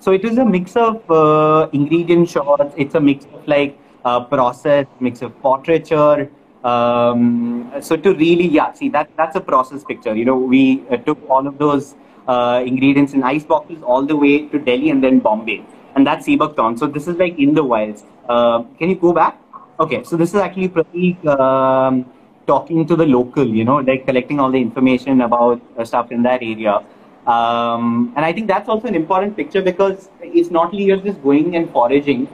So 0.04 0.12
it 0.12 0.22
is 0.22 0.36
a 0.36 0.44
mix 0.44 0.76
of 0.76 1.10
uh, 1.10 1.70
ingredient 1.72 2.28
shots. 2.28 2.74
It's 2.76 2.94
a 2.94 3.00
mix 3.00 3.24
of 3.32 3.48
like 3.48 3.78
uh, 4.04 4.24
process, 4.24 4.84
mix 5.00 5.22
of 5.22 5.30
portraiture. 5.40 6.30
Um, 6.62 7.72
so 7.80 7.96
to 7.96 8.12
really, 8.12 8.46
yeah, 8.46 8.74
see 8.74 8.90
that 8.90 9.08
that's 9.16 9.34
a 9.36 9.40
process 9.40 9.82
picture. 9.82 10.14
You 10.14 10.26
know, 10.26 10.36
we 10.36 10.84
uh, 10.90 10.98
took 10.98 11.18
all 11.30 11.46
of 11.46 11.56
those 11.56 11.94
uh, 12.28 12.62
ingredients 12.66 13.14
in 13.14 13.22
ice 13.22 13.44
boxes 13.44 13.82
all 13.82 14.04
the 14.04 14.14
way 14.14 14.46
to 14.48 14.58
Delhi 14.58 14.90
and 14.90 15.02
then 15.02 15.20
Bombay, 15.20 15.64
and 15.94 16.06
that's 16.06 16.26
sea 16.26 16.36
buckthorn. 16.36 16.76
So 16.76 16.86
this 16.86 17.08
is 17.08 17.16
like 17.16 17.38
in 17.38 17.54
the 17.54 17.64
wilds. 17.64 18.04
Uh, 18.28 18.64
can 18.78 18.90
you 18.90 18.96
go 18.96 19.14
back? 19.14 19.40
Okay, 19.80 20.04
so 20.04 20.18
this 20.18 20.34
is 20.34 20.40
actually 20.48 20.68
Pratik 20.68 21.24
um, 21.24 22.04
talking 22.46 22.86
to 22.86 22.94
the 22.94 23.06
local, 23.06 23.46
you 23.46 23.64
know, 23.64 23.76
like 23.76 24.04
collecting 24.04 24.38
all 24.38 24.50
the 24.50 24.60
information 24.60 25.22
about 25.22 25.62
uh, 25.78 25.84
stuff 25.84 26.12
in 26.12 26.22
that 26.24 26.42
area. 26.42 26.84
Um, 27.26 28.12
and 28.16 28.24
I 28.24 28.32
think 28.32 28.48
that's 28.48 28.68
also 28.68 28.86
an 28.86 28.94
important 28.94 29.36
picture 29.36 29.62
because 29.62 30.10
it's 30.20 30.50
not 30.50 30.72
only 30.72 30.84
you're 30.84 30.98
just 30.98 31.22
going 31.22 31.56
and 31.56 31.70
foraging. 31.70 32.28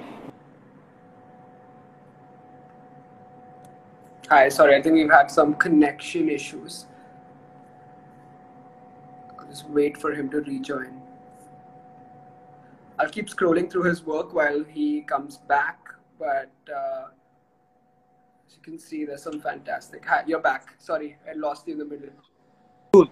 Hi, 4.28 4.48
sorry, 4.48 4.76
I 4.76 4.82
think 4.82 4.94
we've 4.94 5.10
had 5.10 5.30
some 5.30 5.54
connection 5.54 6.28
issues. 6.28 6.86
I'll 9.38 9.46
just 9.46 9.68
wait 9.68 9.96
for 9.96 10.12
him 10.12 10.28
to 10.30 10.38
rejoin. 10.38 11.00
I'll 12.98 13.08
keep 13.08 13.28
scrolling 13.28 13.70
through 13.70 13.84
his 13.84 14.04
work 14.04 14.34
while 14.34 14.62
he 14.64 15.02
comes 15.02 15.38
back, 15.38 15.78
but 16.18 16.50
uh, 16.68 17.08
you 18.50 18.62
can 18.62 18.78
see 18.78 19.04
there's 19.04 19.22
some 19.22 19.40
fantastic. 19.40 20.04
Hi, 20.04 20.22
you're 20.26 20.40
back. 20.40 20.74
Sorry, 20.78 21.16
I 21.28 21.34
lost 21.34 21.66
you 21.66 21.74
in 21.74 21.78
the 21.78 21.84
middle. 21.84 22.10
Cool. 22.92 23.08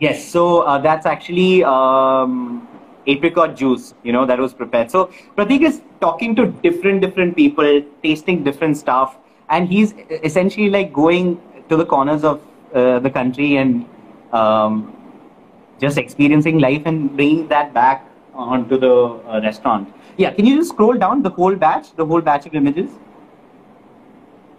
Yes, 0.00 0.26
so 0.26 0.60
uh, 0.60 0.78
that's 0.78 1.06
actually 1.06 1.62
um, 1.62 2.66
apricot 3.06 3.54
juice, 3.54 3.94
you 4.02 4.12
know, 4.12 4.24
that 4.26 4.38
was 4.38 4.54
prepared. 4.54 4.90
So 4.90 5.10
Pratik 5.36 5.62
is 5.62 5.82
talking 6.00 6.34
to 6.36 6.46
different, 6.46 7.02
different 7.02 7.36
people, 7.36 7.82
tasting 8.02 8.42
different 8.42 8.78
stuff, 8.78 9.16
and 9.50 9.68
he's 9.68 9.94
essentially 10.24 10.70
like 10.70 10.92
going 10.92 11.40
to 11.68 11.76
the 11.76 11.84
corners 11.84 12.24
of 12.24 12.40
uh, 12.74 12.98
the 13.00 13.10
country 13.10 13.56
and 13.56 13.86
um, 14.32 14.96
just 15.80 15.98
experiencing 15.98 16.58
life 16.58 16.82
and 16.86 17.14
bringing 17.14 17.46
that 17.48 17.74
back 17.74 18.06
onto 18.34 18.78
the 18.78 18.94
uh, 18.94 19.40
restaurant. 19.42 19.92
Yeah, 20.16 20.32
can 20.32 20.46
you 20.46 20.56
just 20.56 20.70
scroll 20.70 20.96
down 20.96 21.22
the 21.22 21.30
whole 21.30 21.54
batch, 21.54 21.94
the 21.96 22.06
whole 22.06 22.20
batch 22.20 22.46
of 22.46 22.54
images? 22.54 22.90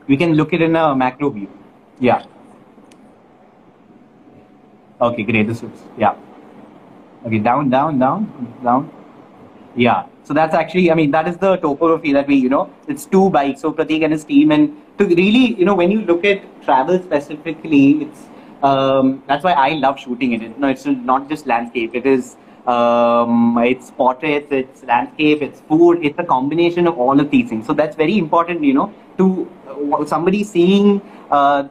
we 0.07 0.17
can 0.17 0.33
look 0.33 0.53
it 0.53 0.61
in 0.61 0.75
a 0.75 0.95
macro 0.95 1.29
view. 1.29 1.49
Yeah. 1.99 2.23
Okay, 5.01 5.23
great. 5.23 5.47
This 5.47 5.63
is, 5.63 5.71
yeah. 5.97 6.15
Okay, 7.25 7.39
down, 7.39 7.69
down, 7.69 7.97
down, 7.97 8.55
down. 8.63 8.91
Yeah. 9.75 10.05
So 10.23 10.33
that's 10.33 10.53
actually, 10.53 10.91
I 10.91 10.93
mean, 10.93 11.11
that 11.11 11.27
is 11.27 11.37
the 11.37 11.57
topography 11.57 12.13
that 12.13 12.27
we, 12.27 12.35
you 12.35 12.49
know, 12.49 12.69
it's 12.87 13.05
two 13.05 13.29
bikes. 13.31 13.61
So 13.61 13.71
Pratik 13.73 14.03
and 14.03 14.13
his 14.13 14.23
team, 14.23 14.51
and 14.51 14.77
to 14.99 15.05
really, 15.05 15.55
you 15.55 15.65
know, 15.65 15.73
when 15.73 15.89
you 15.89 16.01
look 16.01 16.23
at 16.23 16.43
travel 16.63 17.01
specifically, 17.01 18.03
it's 18.03 18.19
um, 18.61 19.23
that's 19.27 19.43
why 19.43 19.53
I 19.53 19.69
love 19.69 19.99
shooting 19.99 20.33
it. 20.33 20.59
No, 20.59 20.67
it's 20.67 20.85
not 20.85 21.27
just 21.27 21.47
landscape. 21.47 21.95
It 21.95 22.05
is 22.05 22.37
um, 22.67 23.57
it's 23.57 23.89
portraits, 23.89 24.51
it's 24.51 24.83
landscape, 24.83 25.41
it's 25.41 25.61
food. 25.61 26.05
It's 26.05 26.19
a 26.19 26.23
combination 26.23 26.85
of 26.85 26.99
all 26.99 27.19
of 27.19 27.31
these 27.31 27.49
things. 27.49 27.65
So 27.65 27.73
that's 27.73 27.95
very 27.95 28.19
important, 28.19 28.63
you 28.63 28.75
know, 28.75 28.93
to 29.17 29.49
uh, 29.67 30.05
somebody 30.05 30.43
seeing 30.43 31.01
uh, 31.31 31.67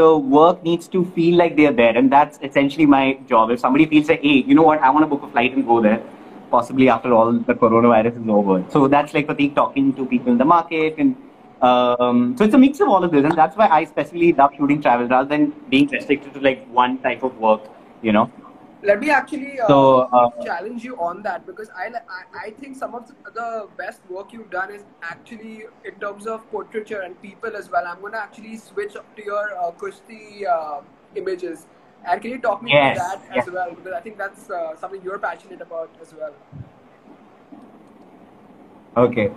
the 0.00 0.08
work 0.16 0.62
needs 0.62 0.88
to 0.94 1.04
feel 1.16 1.36
like 1.36 1.56
they're 1.56 1.76
there, 1.80 1.96
and 1.96 2.12
that's 2.16 2.38
essentially 2.48 2.86
my 2.86 3.04
job. 3.32 3.50
If 3.50 3.60
somebody 3.60 3.86
feels 3.86 4.08
like, 4.08 4.22
hey, 4.22 4.38
you 4.50 4.54
know 4.54 4.66
what, 4.70 4.80
I 4.80 4.90
want 4.90 5.04
to 5.04 5.10
book 5.14 5.22
a 5.28 5.30
flight 5.32 5.54
and 5.54 5.66
go 5.66 5.80
there, 5.80 6.02
possibly 6.50 6.88
after 6.88 7.12
all 7.12 7.32
the 7.32 7.54
coronavirus 7.54 8.22
is 8.22 8.28
over. 8.28 8.58
So 8.70 8.88
that's 8.88 9.14
like 9.14 9.26
Pratik 9.26 9.54
talking 9.54 9.94
to 9.94 10.06
people 10.06 10.32
in 10.32 10.38
the 10.38 10.50
market, 10.56 10.94
and 10.98 11.16
um, 11.62 12.36
so 12.36 12.44
it's 12.44 12.54
a 12.54 12.62
mix 12.66 12.80
of 12.80 12.88
all 12.88 13.02
of 13.04 13.10
this, 13.10 13.24
and 13.24 13.36
that's 13.36 13.56
why 13.56 13.68
I 13.68 13.84
specifically 13.84 14.32
love 14.32 14.52
shooting 14.56 14.82
travel 14.82 15.08
rather 15.08 15.28
than 15.28 15.50
being 15.68 15.88
restricted 15.88 16.34
to 16.34 16.40
like 16.40 16.66
one 16.82 16.98
type 16.98 17.22
of 17.22 17.36
work, 17.38 17.62
you 18.02 18.12
know 18.12 18.30
let 18.82 19.00
me 19.00 19.10
actually 19.10 19.60
uh, 19.60 19.66
so, 19.66 20.00
uh, 20.12 20.44
challenge 20.44 20.84
you 20.84 20.96
on 20.98 21.22
that 21.22 21.46
because 21.46 21.68
I, 21.70 21.88
I, 21.88 22.46
I 22.46 22.50
think 22.50 22.76
some 22.76 22.94
of 22.94 23.10
the 23.34 23.68
best 23.76 24.00
work 24.08 24.32
you've 24.32 24.50
done 24.50 24.72
is 24.72 24.84
actually 25.02 25.64
in 25.84 25.94
terms 26.00 26.26
of 26.26 26.48
portraiture 26.50 27.00
and 27.00 27.20
people 27.20 27.56
as 27.56 27.70
well. 27.70 27.86
I'm 27.86 28.00
going 28.00 28.12
to 28.12 28.20
actually 28.20 28.56
switch 28.56 28.92
to 28.94 29.24
your 29.24 29.56
uh, 29.58 29.72
Kushti 29.72 30.46
uh, 30.46 30.80
images. 31.16 31.66
And 32.04 32.22
can 32.22 32.30
you 32.30 32.38
talk 32.38 32.62
me 32.62 32.72
yes, 32.72 32.96
about 32.96 33.28
that 33.28 33.36
yes. 33.36 33.48
as 33.48 33.52
well? 33.52 33.70
Because 33.70 33.92
I 33.92 34.00
think 34.00 34.16
that's 34.16 34.48
uh, 34.48 34.76
something 34.76 35.02
you're 35.02 35.18
passionate 35.18 35.60
about 35.60 35.90
as 36.00 36.14
well. 36.14 36.34
Okay. 38.96 39.32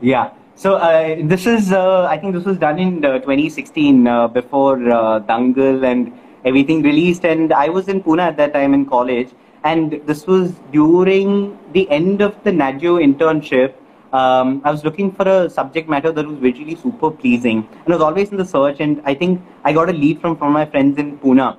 Yeah. 0.00 0.32
So 0.56 0.74
uh, 0.74 1.16
this 1.22 1.46
is, 1.46 1.72
uh, 1.72 2.06
I 2.06 2.18
think 2.18 2.34
this 2.34 2.44
was 2.44 2.58
done 2.58 2.78
in 2.78 3.00
2016 3.00 4.04
before 4.32 4.76
Dangal 4.76 5.84
and 5.84 6.12
everything 6.44 6.82
released. 6.82 7.24
And 7.24 7.52
I 7.52 7.68
was 7.68 7.88
in 7.88 8.02
Pune 8.02 8.20
at 8.20 8.36
that 8.36 8.52
time 8.52 8.74
in 8.74 8.86
college. 8.86 9.30
And 9.64 10.00
this 10.06 10.26
was 10.26 10.52
during 10.72 11.58
the 11.72 11.88
end 11.90 12.20
of 12.20 12.42
the 12.44 12.52
Nat 12.52 12.78
Geo 12.78 12.96
internship. 12.98 13.74
Um, 14.12 14.60
I 14.64 14.70
was 14.70 14.84
looking 14.84 15.12
for 15.12 15.26
a 15.26 15.48
subject 15.48 15.88
matter 15.88 16.12
that 16.12 16.26
was 16.26 16.38
visually 16.38 16.74
super 16.74 17.10
pleasing. 17.10 17.66
And 17.84 17.94
I 17.94 17.96
was 17.96 18.02
always 18.02 18.30
in 18.30 18.36
the 18.36 18.44
search. 18.44 18.80
And 18.80 19.00
I 19.04 19.14
think 19.14 19.40
I 19.64 19.72
got 19.72 19.88
a 19.88 19.92
lead 19.92 20.20
from, 20.20 20.36
from 20.36 20.52
my 20.52 20.66
friends 20.66 20.98
in 20.98 21.18
Pune 21.18 21.56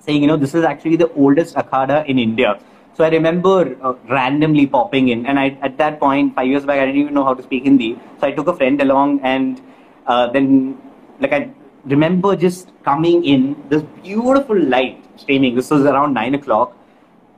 saying, 0.00 0.22
you 0.22 0.28
know, 0.28 0.36
this 0.36 0.54
is 0.54 0.64
actually 0.64 0.96
the 0.96 1.12
oldest 1.12 1.54
akhada 1.54 2.06
in 2.06 2.18
India. 2.18 2.58
So 2.94 3.04
I 3.04 3.08
remember 3.08 3.76
uh, 3.82 3.94
randomly 4.08 4.66
popping 4.66 5.08
in, 5.08 5.24
and 5.26 5.38
I, 5.38 5.56
at 5.62 5.78
that 5.78 6.00
point, 6.00 6.34
five 6.34 6.48
years 6.48 6.64
back, 6.64 6.80
I 6.80 6.86
didn't 6.86 7.00
even 7.00 7.14
know 7.14 7.24
how 7.24 7.34
to 7.34 7.42
speak 7.42 7.64
Hindi. 7.64 7.98
So 8.20 8.26
I 8.26 8.32
took 8.32 8.48
a 8.48 8.54
friend 8.54 8.80
along, 8.80 9.20
and 9.22 9.60
uh, 10.06 10.26
then 10.28 10.76
like 11.20 11.32
I 11.32 11.50
remember 11.84 12.36
just 12.36 12.68
coming 12.82 13.24
in, 13.24 13.56
this 13.68 13.82
beautiful 14.02 14.58
light 14.58 15.04
streaming. 15.16 15.54
This 15.54 15.70
was 15.70 15.82
around 15.82 16.14
nine 16.14 16.34
o'clock. 16.34 16.76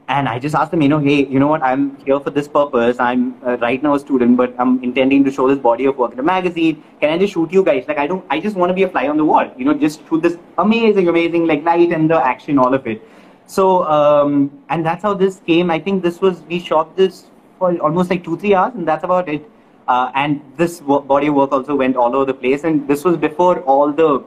And 0.08 0.28
I 0.28 0.38
just 0.38 0.54
asked 0.54 0.72
them, 0.72 0.82
you 0.82 0.88
know, 0.88 0.98
hey, 0.98 1.24
you 1.26 1.38
know 1.38 1.46
what? 1.46 1.62
I'm 1.62 1.96
here 2.04 2.18
for 2.20 2.30
this 2.30 2.46
purpose. 2.46 2.98
I'm 2.98 3.34
uh, 3.46 3.56
right 3.58 3.82
now 3.82 3.94
a 3.94 4.00
student, 4.00 4.36
but 4.36 4.54
I'm 4.58 4.82
intending 4.82 5.24
to 5.24 5.30
show 5.30 5.48
this 5.48 5.58
body 5.58 5.86
of 5.86 5.96
work 5.96 6.12
in 6.12 6.18
a 6.18 6.22
magazine. 6.22 6.82
Can 7.00 7.10
I 7.10 7.18
just 7.18 7.32
shoot 7.32 7.50
you 7.52 7.64
guys? 7.64 7.84
Like, 7.88 7.98
I 7.98 8.06
don't, 8.06 8.24
I 8.28 8.40
just 8.40 8.56
want 8.56 8.70
to 8.70 8.74
be 8.74 8.82
a 8.82 8.88
fly 8.88 9.08
on 9.08 9.16
the 9.16 9.24
wall. 9.24 9.50
You 9.56 9.64
know, 9.64 9.74
just 9.74 10.06
shoot 10.08 10.20
this 10.22 10.36
amazing, 10.58 11.08
amazing, 11.08 11.46
like 11.46 11.64
light 11.64 11.92
and 11.92 12.10
the 12.10 12.16
action, 12.16 12.58
all 12.58 12.74
of 12.74 12.86
it. 12.86 13.00
So, 13.46 13.84
um, 13.84 14.62
and 14.68 14.84
that's 14.84 15.02
how 15.02 15.14
this 15.14 15.40
came. 15.46 15.70
I 15.70 15.78
think 15.78 16.02
this 16.02 16.20
was, 16.20 16.42
we 16.42 16.58
shot 16.58 16.94
this 16.96 17.30
for 17.58 17.74
almost 17.78 18.10
like 18.10 18.22
two, 18.24 18.36
three 18.36 18.54
hours, 18.54 18.74
and 18.74 18.86
that's 18.86 19.04
about 19.04 19.28
it. 19.28 19.48
Uh, 19.88 20.10
and 20.14 20.42
this 20.56 20.80
body 20.80 21.28
of 21.28 21.34
work 21.34 21.52
also 21.52 21.74
went 21.74 21.96
all 21.96 22.14
over 22.14 22.24
the 22.26 22.34
place. 22.34 22.64
And 22.64 22.86
this 22.86 23.04
was 23.04 23.16
before 23.16 23.60
all 23.60 23.92
the 23.92 24.24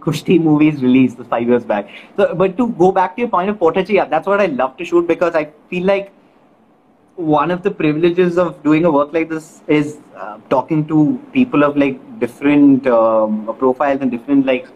Kushti 0.00 0.40
movies 0.42 0.82
released 0.82 1.18
five 1.18 1.46
years 1.46 1.64
back. 1.64 1.88
So, 2.16 2.34
but 2.34 2.56
to 2.56 2.68
go 2.68 2.90
back 2.92 3.16
to 3.16 3.22
your 3.22 3.28
point 3.28 3.50
of 3.50 3.58
portraiture, 3.58 3.92
yeah, 3.92 4.06
that's 4.06 4.26
what 4.26 4.40
I 4.40 4.46
love 4.46 4.76
to 4.78 4.84
shoot 4.84 5.06
because 5.06 5.34
I 5.34 5.50
feel 5.68 5.84
like 5.84 6.12
one 7.16 7.50
of 7.50 7.62
the 7.62 7.70
privileges 7.70 8.38
of 8.38 8.62
doing 8.62 8.84
a 8.84 8.90
work 8.90 9.12
like 9.12 9.28
this 9.28 9.60
is 9.68 9.98
uh, 10.16 10.38
talking 10.48 10.86
to 10.88 11.20
people 11.32 11.62
of 11.62 11.76
like 11.76 11.98
different 12.18 12.86
um, 12.86 13.54
profiles 13.58 14.00
and 14.00 14.10
different 14.10 14.46
like 14.46 14.66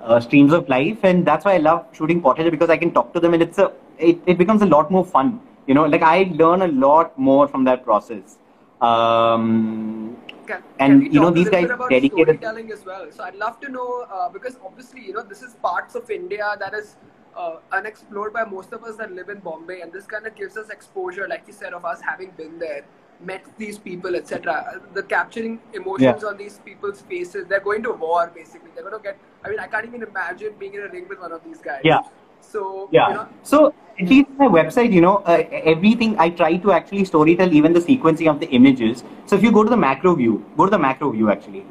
uh, 0.00 0.18
streams 0.18 0.52
of 0.52 0.68
life, 0.68 0.98
and 1.02 1.26
that's 1.26 1.44
why 1.44 1.54
I 1.54 1.58
love 1.58 1.86
shooting 1.92 2.22
portraiture 2.22 2.50
because 2.50 2.70
I 2.70 2.76
can 2.76 2.92
talk 2.92 3.12
to 3.12 3.20
them, 3.20 3.34
and 3.34 3.42
it's 3.42 3.58
a 3.58 3.72
it, 3.98 4.18
it 4.26 4.38
becomes 4.38 4.62
a 4.62 4.66
lot 4.66 4.90
more 4.90 5.04
fun. 5.04 5.40
You 5.66 5.74
know, 5.74 5.84
like 5.84 6.02
I 6.02 6.30
learn 6.34 6.62
a 6.62 6.68
lot 6.68 7.18
more 7.18 7.46
from 7.46 7.64
that 7.64 7.84
process. 7.84 8.38
Um, 8.80 10.16
can, 10.50 10.62
and 10.84 11.02
can 11.02 11.12
you 11.14 11.20
know 11.24 11.30
these 11.38 11.50
guys 11.54 11.68
dedicated 11.94 12.36
storytelling 12.38 12.70
as 12.76 12.84
well 12.90 13.06
so 13.16 13.24
i'd 13.28 13.40
love 13.44 13.56
to 13.64 13.68
know 13.76 13.88
uh, 14.16 14.28
because 14.36 14.56
obviously 14.70 15.02
you 15.08 15.14
know 15.18 15.24
this 15.34 15.42
is 15.48 15.54
parts 15.68 15.94
of 16.02 16.10
india 16.20 16.48
that 16.64 16.74
is 16.82 16.96
uh, 17.40 17.56
unexplored 17.80 18.32
by 18.38 18.44
most 18.44 18.72
of 18.78 18.82
us 18.92 18.96
that 19.02 19.12
live 19.18 19.28
in 19.34 19.38
bombay 19.50 19.80
and 19.82 19.92
this 19.98 20.06
kind 20.14 20.26
of 20.26 20.34
gives 20.40 20.56
us 20.62 20.70
exposure 20.78 21.28
like 21.34 21.44
you 21.52 21.52
said 21.60 21.72
of 21.80 21.84
us 21.92 22.00
having 22.12 22.30
been 22.42 22.58
there 22.64 22.82
met 23.28 23.44
these 23.62 23.78
people 23.86 24.16
etc 24.16 24.80
the 24.94 25.02
capturing 25.14 25.58
emotions 25.80 26.22
Yeah. 26.22 26.28
on 26.30 26.38
these 26.42 26.58
people's 26.68 27.02
faces 27.12 27.46
they're 27.48 27.66
going 27.68 27.82
to 27.88 27.92
war 28.04 28.22
basically 28.34 28.70
they're 28.74 28.88
going 28.88 28.96
to 29.00 29.06
get 29.08 29.18
i 29.44 29.50
mean 29.50 29.60
i 29.66 29.66
can't 29.74 29.86
even 29.90 30.02
imagine 30.02 30.54
being 30.62 30.74
in 30.74 30.82
a 30.88 30.88
ring 30.94 31.06
with 31.12 31.20
one 31.26 31.32
of 31.38 31.44
these 31.48 31.58
guys 31.68 31.82
Yeah. 31.92 32.00
So 32.40 32.88
Yeah. 32.90 33.08
you 33.08 33.14
know 33.14 33.28
So 33.42 33.74
at 34.00 34.08
least 34.08 34.28
my 34.38 34.46
website, 34.46 34.92
you 34.92 35.00
know, 35.00 35.16
uh, 35.26 35.42
everything 35.74 36.18
I 36.18 36.30
try 36.30 36.56
to 36.56 36.72
actually 36.72 37.02
storytell, 37.02 37.52
even 37.52 37.72
the 37.72 37.80
sequencing 37.80 38.30
of 38.30 38.40
the 38.40 38.46
images. 38.48 39.04
So 39.26 39.36
if 39.36 39.42
you 39.42 39.52
go 39.52 39.62
to 39.62 39.70
the 39.70 39.76
macro 39.76 40.14
view, 40.14 40.44
go 40.56 40.64
to 40.64 40.70
the 40.70 40.78
macro 40.78 41.10
view 41.10 41.30
actually. 41.30 41.64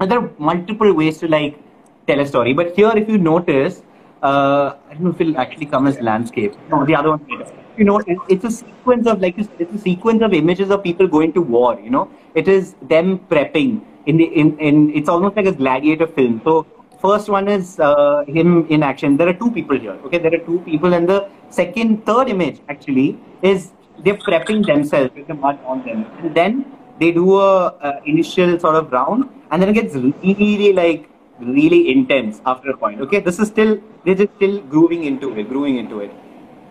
And 0.00 0.10
there 0.10 0.18
are 0.18 0.30
multiple 0.38 0.92
ways 0.92 1.18
to 1.18 1.28
like 1.28 1.58
tell 2.06 2.20
a 2.20 2.26
story. 2.26 2.52
But 2.52 2.74
here, 2.74 2.92
if 2.94 3.08
you 3.08 3.18
notice, 3.18 3.82
uh, 4.22 4.74
I 4.90 4.94
don't 4.94 5.04
know 5.04 5.10
if 5.10 5.20
it'll 5.20 5.38
actually 5.38 5.66
come 5.66 5.86
as 5.86 6.00
landscape. 6.00 6.54
No, 6.70 6.84
the 6.84 6.94
other 6.96 7.10
one. 7.10 7.26
later. 7.30 7.52
You 7.76 7.84
know, 7.84 8.00
it's 8.28 8.44
a 8.44 8.50
sequence 8.50 9.06
of 9.06 9.20
like 9.20 9.38
it's 9.38 9.74
a 9.74 9.78
sequence 9.78 10.22
of 10.22 10.32
images 10.32 10.70
of 10.70 10.82
people 10.82 11.06
going 11.06 11.32
to 11.34 11.42
war. 11.42 11.78
You 11.80 11.90
know, 11.90 12.10
it 12.34 12.48
is 12.48 12.74
them 12.82 13.18
prepping 13.30 13.82
in 14.06 14.16
the 14.16 14.24
in 14.24 14.58
in. 14.58 14.90
It's 14.94 15.08
almost 15.08 15.36
like 15.36 15.46
a 15.46 15.52
gladiator 15.52 16.06
film. 16.06 16.40
So 16.44 16.66
first 17.06 17.28
one 17.36 17.48
is 17.56 17.78
uh, 17.80 18.24
him 18.36 18.66
in 18.76 18.82
action. 18.82 19.16
There 19.16 19.28
are 19.32 19.38
two 19.42 19.50
people 19.58 19.78
here. 19.78 19.96
Okay, 20.06 20.18
there 20.18 20.34
are 20.38 20.44
two 20.50 20.60
people, 20.68 20.94
and 20.98 21.08
the 21.08 21.18
second, 21.50 22.04
third 22.06 22.28
image 22.28 22.60
actually 22.68 23.08
is 23.42 23.72
they're 24.04 24.22
prepping 24.28 24.66
themselves 24.70 25.12
with 25.14 25.26
the 25.26 25.34
mud 25.34 25.58
on 25.64 25.84
them, 25.88 26.06
and 26.20 26.34
then 26.34 26.64
they 27.00 27.12
do 27.12 27.38
a, 27.38 27.68
a 27.88 28.00
initial 28.06 28.58
sort 28.58 28.76
of 28.80 28.92
round, 28.92 29.28
and 29.50 29.62
then 29.62 29.68
it 29.70 29.74
gets 29.80 29.94
really 29.94 30.72
like 30.72 31.08
really 31.38 31.80
intense 31.94 32.40
after 32.46 32.70
a 32.70 32.76
point. 32.76 33.00
Okay, 33.06 33.20
this 33.20 33.38
is 33.38 33.48
still 33.48 33.78
they're 34.04 34.20
just 34.22 34.34
still 34.36 34.60
grooving 34.74 35.04
into 35.04 35.36
it, 35.38 35.48
grooving 35.48 35.76
into 35.84 36.00
it, 36.00 36.12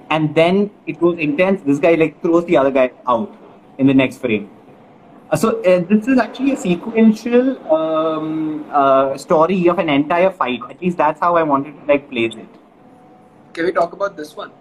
and 0.09 0.35
then 0.35 0.71
it 0.87 0.99
goes 0.99 1.17
intense. 1.29 1.61
This 1.71 1.79
guy 1.79 1.95
like 1.95 2.21
throws 2.21 2.45
the 2.45 2.57
other 2.57 2.71
guy 2.71 2.91
out 3.07 3.31
in 3.77 3.87
the 3.87 3.93
next 3.93 4.17
frame. 4.17 4.49
Uh, 5.31 5.35
So 5.35 5.61
uh, 5.61 5.79
this 5.89 6.07
is 6.07 6.19
actually 6.19 6.51
a 6.53 6.57
sequential 6.57 7.73
um, 7.73 8.65
uh, 8.71 9.17
story 9.17 9.67
of 9.69 9.79
an 9.79 9.89
entire 9.89 10.29
fight. 10.31 10.61
At 10.69 10.81
least 10.81 10.97
that's 10.97 11.19
how 11.19 11.35
I 11.35 11.43
wanted 11.43 11.79
to 11.79 11.85
like 11.93 12.09
place 12.09 12.35
it. 12.35 12.47
can 13.55 13.65
we 13.65 13.71
talk 13.71 13.93
about 13.95 14.17
this 14.17 14.35
one 14.35 14.51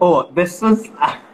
Oh, 0.00 0.30
this 0.34 0.60
was 0.60 0.90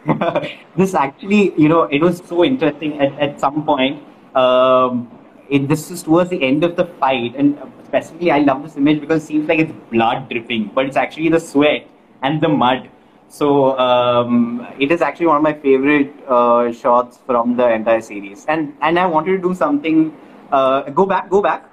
this 0.75 0.93
actually, 0.93 1.53
you 1.59 1.67
know, 1.67 1.83
it 1.83 2.01
was 2.01 2.21
so 2.25 2.43
interesting 2.45 3.01
at, 3.01 3.17
at 3.19 3.39
some 3.39 3.65
point. 3.65 4.03
Um, 4.35 5.09
it, 5.49 5.67
this 5.67 5.89
is 5.91 6.03
towards 6.03 6.29
the 6.29 6.41
end 6.41 6.63
of 6.63 6.75
the 6.75 6.85
fight, 6.85 7.35
and 7.35 7.57
specifically, 7.85 8.31
I 8.31 8.39
love 8.39 8.63
this 8.63 8.77
image 8.77 9.01
because 9.01 9.23
it 9.23 9.27
seems 9.27 9.49
like 9.49 9.59
it's 9.59 9.73
blood 9.91 10.29
dripping, 10.29 10.71
but 10.75 10.85
it's 10.85 10.95
actually 10.95 11.29
the 11.29 11.39
sweat 11.39 11.87
and 12.21 12.39
the 12.39 12.47
mud. 12.47 12.89
So 13.31 13.79
um, 13.79 14.67
it 14.77 14.91
is 14.91 15.01
actually 15.01 15.27
one 15.27 15.37
of 15.37 15.43
my 15.43 15.53
favorite 15.53 16.13
uh, 16.27 16.69
shots 16.73 17.17
from 17.25 17.55
the 17.55 17.67
entire 17.71 18.01
series, 18.01 18.45
and 18.45 18.73
and 18.81 18.99
I 18.99 19.05
wanted 19.05 19.37
to 19.37 19.49
do 19.49 19.55
something. 19.55 20.11
Uh, 20.51 20.81
go 20.89 21.05
back, 21.05 21.29
go 21.29 21.41
back. 21.41 21.63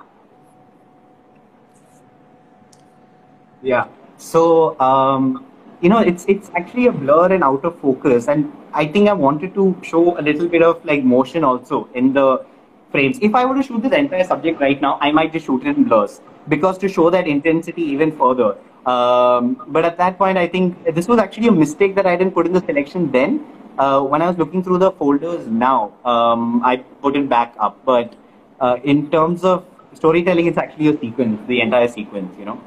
Yeah. 3.62 3.88
So 4.18 4.78
um, 4.78 5.46
you 5.80 5.88
know, 5.88 5.98
it's 5.98 6.26
it's 6.28 6.48
actually 6.54 6.86
a 6.86 6.92
blur 6.92 7.32
and 7.32 7.42
out 7.42 7.64
of 7.64 7.76
focus, 7.80 8.28
and 8.28 8.52
I 8.72 8.86
think 8.86 9.08
I 9.08 9.18
wanted 9.24 9.52
to 9.54 9.66
show 9.82 10.16
a 10.16 10.22
little 10.22 10.46
bit 10.46 10.62
of 10.62 10.84
like 10.84 11.02
motion 11.02 11.42
also 11.42 11.88
in 11.94 12.12
the 12.12 12.46
frames. 12.92 13.18
If 13.20 13.34
I 13.34 13.44
were 13.44 13.56
to 13.56 13.64
shoot 13.64 13.82
this 13.82 13.98
entire 14.04 14.22
subject 14.22 14.60
right 14.60 14.80
now, 14.80 14.96
I 15.00 15.10
might 15.10 15.32
just 15.32 15.46
shoot 15.46 15.66
it 15.66 15.76
in 15.76 15.90
blurs 15.90 16.20
because 16.48 16.78
to 16.78 16.88
show 16.88 17.10
that 17.10 17.26
intensity 17.26 17.82
even 17.82 18.16
further. 18.16 18.56
Um, 18.88 19.62
but 19.68 19.84
at 19.84 19.98
that 19.98 20.16
point, 20.18 20.38
I 20.38 20.46
think 20.48 20.94
this 20.94 21.08
was 21.08 21.18
actually 21.18 21.48
a 21.48 21.52
mistake 21.52 21.94
that 21.96 22.06
I 22.06 22.16
didn't 22.16 22.34
put 22.34 22.46
in 22.46 22.52
the 22.52 22.60
selection 22.60 23.10
then. 23.12 23.44
Uh, 23.78 24.00
when 24.02 24.22
I 24.22 24.28
was 24.28 24.38
looking 24.38 24.62
through 24.62 24.78
the 24.78 24.92
folders 24.92 25.46
now, 25.46 25.92
um, 26.04 26.62
I 26.64 26.76
put 26.76 27.16
it 27.16 27.28
back 27.28 27.54
up. 27.58 27.78
But 27.84 28.14
uh, 28.60 28.78
in 28.82 29.10
terms 29.10 29.44
of 29.44 29.64
storytelling, 29.92 30.46
it's 30.46 30.58
actually 30.58 30.88
a 30.88 30.98
sequence, 30.98 31.40
the 31.46 31.60
entire 31.60 31.88
sequence, 31.88 32.34
you 32.38 32.44
know. 32.44 32.60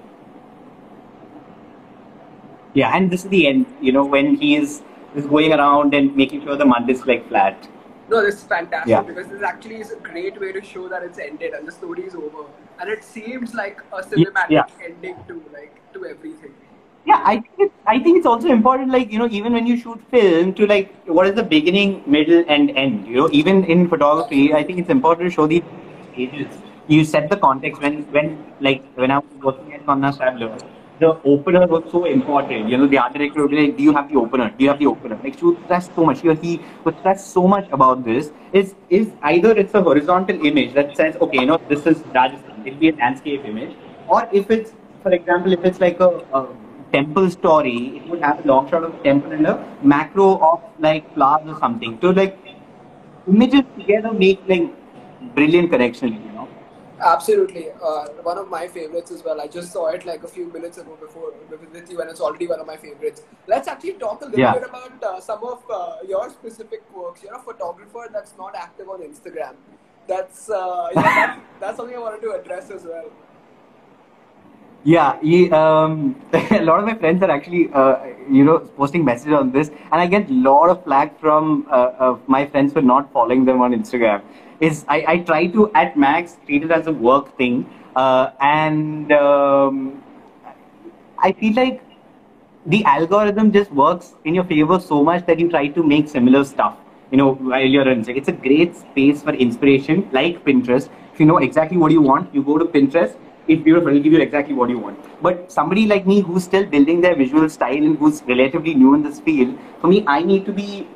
Yeah, 2.73 2.95
and 2.95 3.11
this 3.11 3.25
is 3.25 3.29
the 3.29 3.47
end, 3.47 3.65
you 3.81 3.91
know, 3.91 4.05
when 4.05 4.35
he 4.35 4.55
is, 4.55 4.81
is 5.15 5.25
going 5.25 5.51
around 5.51 5.93
and 5.93 6.15
making 6.15 6.43
sure 6.43 6.55
the 6.55 6.65
mud 6.65 6.89
is 6.89 7.05
like 7.05 7.27
flat. 7.27 7.67
No, 8.09 8.21
this 8.21 8.35
is 8.35 8.43
fantastic 8.43 8.89
Yeah. 8.89 9.01
because 9.01 9.27
this 9.27 9.41
actually 9.41 9.81
is 9.81 9.91
a 9.91 9.97
great 9.97 10.39
way 10.39 10.51
to 10.53 10.61
show 10.61 10.87
that 10.87 11.03
it's 11.03 11.19
ended 11.19 11.53
and 11.53 11.67
the 11.67 11.71
story 11.71 12.03
is 12.03 12.15
over. 12.15 12.45
And 12.81 12.89
it 12.89 13.03
seems 13.03 13.53
like 13.53 13.79
a 13.93 14.01
cinematic 14.01 14.49
yeah. 14.49 14.63
ending 14.83 15.15
to 15.27 15.35
like 15.53 15.79
to 15.93 16.05
everything. 16.07 16.53
Yeah, 17.05 17.21
I 17.23 17.35
think 17.35 17.53
it's, 17.59 17.75
I 17.85 17.99
think 17.99 18.17
it's 18.17 18.25
also 18.25 18.47
important, 18.47 18.91
like 18.91 19.11
you 19.11 19.19
know, 19.19 19.27
even 19.29 19.53
when 19.53 19.67
you 19.67 19.77
shoot 19.77 20.01
film, 20.09 20.55
to 20.55 20.65
like 20.65 20.89
what 21.05 21.27
is 21.27 21.35
the 21.35 21.43
beginning, 21.43 22.01
middle, 22.07 22.43
and 22.47 22.71
end. 22.71 23.05
You 23.05 23.17
know, 23.17 23.29
even 23.31 23.63
in 23.65 23.87
photography, 23.87 24.55
I 24.55 24.63
think 24.63 24.79
it's 24.79 24.89
important 24.89 25.29
to 25.29 25.35
show 25.35 25.45
the 25.45 25.63
stages. 26.11 26.47
You 26.87 27.05
set 27.05 27.29
the 27.29 27.37
context 27.37 27.83
when 27.83 28.01
when 28.17 28.43
like 28.59 28.83
when 28.95 29.11
I 29.11 29.19
was 29.19 29.43
working 29.49 29.73
at 29.75 29.85
Condé 29.85 30.01
Nast 30.07 30.17
Traveler, 30.17 30.57
the 30.99 31.11
opener 31.35 31.65
was 31.67 31.83
so 31.91 32.05
important. 32.05 32.67
You 32.67 32.77
know, 32.77 32.87
the 32.87 32.97
art 32.97 33.13
director 33.13 33.41
would 33.43 33.51
be 33.51 33.61
like, 33.61 33.77
"Do 33.77 33.83
you 33.83 33.93
have 33.99 34.09
the 34.09 34.21
opener? 34.23 34.49
Do 34.57 34.63
you 34.63 34.69
have 34.73 34.79
the 34.79 34.87
opener?" 34.93 35.19
Like 35.23 35.37
she 35.39 35.45
would 35.45 35.63
stress 35.65 35.91
so 35.99 36.05
much. 36.11 36.21
He 36.21 36.33
he 36.45 36.59
would 36.83 36.97
stress 37.03 37.27
so 37.39 37.47
much 37.57 37.69
about 37.79 38.03
this. 38.09 38.31
Is 38.61 38.73
is 39.01 39.11
either 39.33 39.57
it's 39.65 39.81
a 39.81 39.83
horizontal 39.89 40.47
image 40.51 40.73
that 40.79 40.97
says, 41.01 41.21
"Okay, 41.27 41.45
you 41.45 41.51
know, 41.51 41.61
this 41.75 41.91
is 41.93 42.03
Rajasthan." 42.19 42.50
It'll 42.65 42.79
be 42.79 42.89
a 42.89 42.95
landscape 42.95 43.45
image, 43.45 43.75
or 44.07 44.27
if 44.31 44.49
it's, 44.51 44.73
for 45.03 45.11
example, 45.11 45.53
if 45.53 45.63
it's 45.65 45.79
like 45.79 45.99
a, 45.99 46.09
a 46.33 46.47
temple 46.93 47.29
story, 47.29 47.97
it 47.97 48.07
would 48.09 48.21
have 48.21 48.43
a 48.43 48.47
long 48.47 48.69
shot 48.69 48.83
of 48.83 48.91
the 48.93 49.03
temple 49.03 49.31
and 49.31 49.47
a 49.47 49.55
macro 49.81 50.37
of 50.39 50.61
like 50.79 51.13
flowers 51.13 51.47
or 51.47 51.59
something. 51.59 51.97
So 52.01 52.09
like 52.11 52.37
images 53.27 53.61
together 53.77 54.11
make 54.13 54.41
like 54.47 54.69
brilliant 55.35 55.71
connections, 55.71 56.13
you 56.25 56.31
know. 56.33 56.47
Absolutely, 56.99 57.71
uh, 57.83 58.05
one 58.21 58.37
of 58.37 58.47
my 58.49 58.67
favorites 58.67 59.09
as 59.11 59.23
well. 59.23 59.41
I 59.41 59.47
just 59.47 59.71
saw 59.71 59.87
it 59.87 60.05
like 60.05 60.23
a 60.23 60.27
few 60.27 60.51
minutes 60.53 60.77
ago 60.77 60.95
before 61.01 61.33
with 61.49 61.89
you, 61.89 61.99
and 61.99 62.09
it's 62.11 62.21
already 62.21 62.47
one 62.47 62.59
of 62.59 62.67
my 62.67 62.77
favorites. 62.77 63.23
Let's 63.47 63.67
actually 63.67 63.93
talk 63.93 64.21
a 64.21 64.25
little 64.25 64.39
Yeah. 64.39 64.53
bit 64.53 64.63
about 64.69 65.03
uh, 65.03 65.19
some 65.19 65.43
of 65.43 65.63
uh, 65.69 65.95
your 66.07 66.29
specific 66.29 66.83
works. 66.95 67.23
You're 67.23 67.35
a 67.35 67.39
photographer 67.39 68.07
that's 68.13 68.35
not 68.37 68.55
active 68.55 68.87
on 68.89 69.01
Instagram. 69.01 69.55
That's 70.11 70.49
uh, 70.49 70.89
yeah, 70.95 71.39
that's, 71.59 71.77
something 71.77 71.95
I 71.95 71.99
wanted 71.99 72.21
to 72.21 72.31
address 72.31 72.69
as 72.69 72.83
well. 72.83 73.09
Yeah, 74.83 75.19
he, 75.21 75.49
um, 75.51 76.21
a 76.33 76.61
lot 76.63 76.79
of 76.79 76.85
my 76.85 76.95
friends 76.95 77.23
are 77.23 77.31
actually, 77.31 77.69
uh, 77.71 77.97
you 78.29 78.43
know, 78.43 78.59
posting 78.79 79.05
messages 79.05 79.35
on 79.35 79.51
this, 79.51 79.69
and 79.69 80.01
I 80.01 80.07
get 80.07 80.29
a 80.29 80.33
lot 80.33 80.69
of 80.69 80.83
flack 80.83 81.17
from 81.19 81.65
uh, 81.69 82.17
my 82.27 82.45
friends 82.45 82.73
for 82.73 82.81
not 82.81 83.13
following 83.13 83.45
them 83.45 83.61
on 83.61 83.71
Instagram. 83.71 84.21
Is 84.59 84.83
I, 84.89 84.97
I 85.13 85.17
try 85.19 85.47
to 85.47 85.71
at 85.73 85.95
max 85.95 86.37
treat 86.45 86.63
it 86.63 86.71
as 86.71 86.87
a 86.87 86.91
work 86.91 87.37
thing, 87.37 87.65
uh, 87.95 88.31
and 88.41 89.13
um, 89.13 90.03
I 91.19 91.31
feel 91.31 91.53
like 91.53 91.81
the 92.65 92.83
algorithm 92.83 93.53
just 93.53 93.71
works 93.71 94.15
in 94.25 94.35
your 94.35 94.43
favor 94.43 94.79
so 94.79 95.03
much 95.03 95.25
that 95.27 95.39
you 95.39 95.49
try 95.49 95.67
to 95.67 95.83
make 95.83 96.09
similar 96.09 96.43
stuff. 96.43 96.80
You 97.11 97.17
know, 97.17 97.33
while 97.33 97.65
you're 97.65 97.85
Instagram, 97.85 98.17
it's 98.17 98.29
a 98.29 98.31
great 98.31 98.75
space 98.75 99.21
for 99.21 99.33
inspiration, 99.33 100.09
like 100.11 100.45
Pinterest. 100.45 100.89
If 101.13 101.19
you 101.19 101.25
know 101.25 101.37
exactly 101.39 101.77
what 101.77 101.91
you 101.91 102.01
want, 102.01 102.33
you 102.33 102.41
go 102.41 102.57
to 102.57 102.65
Pinterest. 102.65 103.15
It's 103.47 103.61
beautiful. 103.61 103.89
It'll 103.89 104.01
give 104.01 104.13
you 104.13 104.21
exactly 104.21 104.53
what 104.53 104.69
you 104.69 104.79
want. 104.79 104.97
But 105.21 105.51
somebody 105.51 105.85
like 105.87 106.07
me 106.07 106.21
who's 106.21 106.45
still 106.45 106.65
building 106.65 107.01
their 107.01 107.15
visual 107.15 107.49
style 107.49 107.75
and 107.75 107.97
who's 107.97 108.23
relatively 108.23 108.73
new 108.73 108.93
in 108.93 109.03
this 109.03 109.19
field, 109.19 109.57
for 109.81 109.87
me, 109.87 110.03
I 110.07 110.23
need 110.23 110.45
to 110.45 110.53
be 110.53 110.87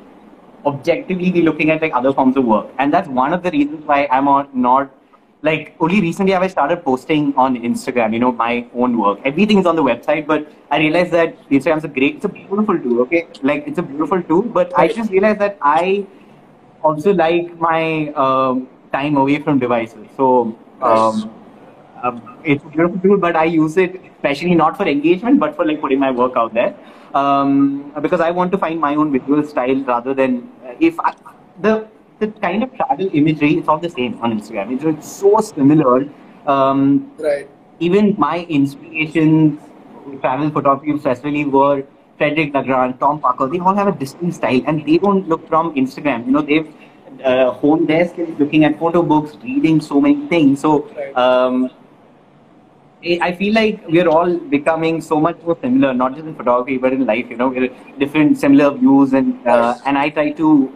objectively 0.66 1.32
be 1.32 1.42
looking 1.42 1.70
at 1.70 1.82
like 1.82 1.94
other 1.94 2.12
forms 2.12 2.38
of 2.38 2.46
work, 2.46 2.68
and 2.80 2.92
that's 2.92 3.08
one 3.08 3.34
of 3.34 3.44
the 3.44 3.52
reasons 3.52 3.86
why 3.86 4.08
I'm 4.10 4.26
not 4.54 4.90
like 5.48 5.76
only 5.80 6.02
recently 6.02 6.34
have 6.34 6.44
I 6.44 6.48
started 6.48 6.84
posting 6.84 7.34
on 7.36 7.56
Instagram, 7.70 8.14
you 8.14 8.20
know, 8.20 8.32
my 8.32 8.66
own 8.74 8.98
work. 8.98 9.20
Everything 9.24 9.60
is 9.60 9.66
on 9.66 9.76
the 9.76 9.84
website, 9.84 10.26
but 10.26 10.52
I 10.72 10.80
realized 10.80 11.12
that 11.12 11.38
Instagram's 11.50 11.84
a 11.84 11.88
great, 11.88 12.16
it's 12.16 12.26
a 12.26 12.30
beautiful 12.30 12.80
tool, 12.80 13.02
okay? 13.02 13.28
Like 13.44 13.68
it's 13.68 13.78
a 13.78 13.84
beautiful 13.84 14.24
tool, 14.24 14.42
but 14.42 14.78
I 14.78 14.88
just 14.88 15.12
realized 15.12 15.40
that 15.40 15.58
I 15.62 16.06
also 16.84 17.14
like 17.14 17.56
my 17.60 18.10
um, 18.26 18.68
time 18.92 19.18
away 19.18 19.40
from 19.40 19.60
devices. 19.60 20.08
So 20.18 20.58
um, 20.82 21.32
um, 22.04 22.40
it's 22.44 22.64
a 22.64 22.68
beautiful 22.68 23.00
tool, 23.00 23.18
but 23.18 23.36
I 23.36 23.46
use 23.46 23.78
it 23.78 24.02
especially 24.16 24.56
not 24.56 24.78
for 24.78 24.88
engagement, 24.88 25.40
but 25.40 25.56
for 25.56 25.66
like 25.66 25.82
putting 25.82 26.00
my 26.00 26.12
work 26.12 26.36
out 26.36 26.54
there. 26.54 26.76
Um, 27.14 27.92
because 28.02 28.20
I 28.20 28.32
want 28.32 28.52
to 28.52 28.58
find 28.58 28.80
my 28.80 28.96
own 28.96 29.12
visual 29.12 29.44
style 29.44 29.84
rather 29.84 30.14
than 30.14 30.50
uh, 30.66 30.74
if 30.80 31.00
I, 31.00 31.14
the 31.62 31.88
the 32.20 32.28
kind 32.46 32.64
of 32.64 32.74
travel 32.76 33.10
imagery, 33.14 33.58
it's 33.58 33.68
all 33.68 33.78
the 33.78 33.90
same 33.90 34.20
on 34.22 34.38
Instagram. 34.40 34.74
It's, 34.74 34.84
it's 34.84 35.12
so 35.12 35.40
similar. 35.40 36.08
Um, 36.48 37.12
Right. 37.20 37.50
even 37.80 38.16
my 38.18 38.46
inspirations 38.50 39.60
travel 40.22 40.50
photography 40.52 40.92
especially 40.92 41.46
were 41.46 41.84
Frederic 42.18 42.54
Lagrange, 42.54 42.98
Tom 43.00 43.20
Parker. 43.20 43.48
They 43.48 43.60
all 43.60 43.76
have 43.76 43.88
a 43.88 43.92
distinct 43.92 44.36
style, 44.36 44.62
and 44.66 44.86
they 44.86 44.98
don't 44.98 45.28
look 45.28 45.48
from 45.48 45.74
Instagram. 45.76 46.26
You 46.26 46.32
know, 46.32 46.42
they've 46.42 46.68
uh, 47.24 47.52
honed 47.52 47.90
their 47.90 48.08
skills 48.08 48.38
looking 48.40 48.64
at 48.64 48.80
photo 48.80 49.02
books, 49.02 49.36
reading 49.44 49.82
so 49.82 50.00
many 50.00 50.28
things. 50.28 50.62
So. 50.62 50.88
Um, 51.16 51.72
I 53.22 53.34
feel 53.34 53.54
like 53.54 53.84
we're 53.88 54.08
all 54.10 54.36
becoming 54.38 55.00
so 55.00 55.20
much 55.20 55.38
more 55.44 55.56
similar, 55.62 55.94
not 55.94 56.16
just 56.16 56.26
in 56.26 56.34
photography 56.36 56.78
but 56.80 56.92
in 56.92 57.06
life. 57.06 57.28
You 57.30 57.38
know, 57.38 57.50
we're 57.50 57.70
different, 58.00 58.40
similar 58.40 58.72
views, 58.76 59.14
and 59.14 59.46
uh, 59.48 59.78
and 59.86 59.96
I 59.96 60.10
try 60.10 60.32
to 60.32 60.72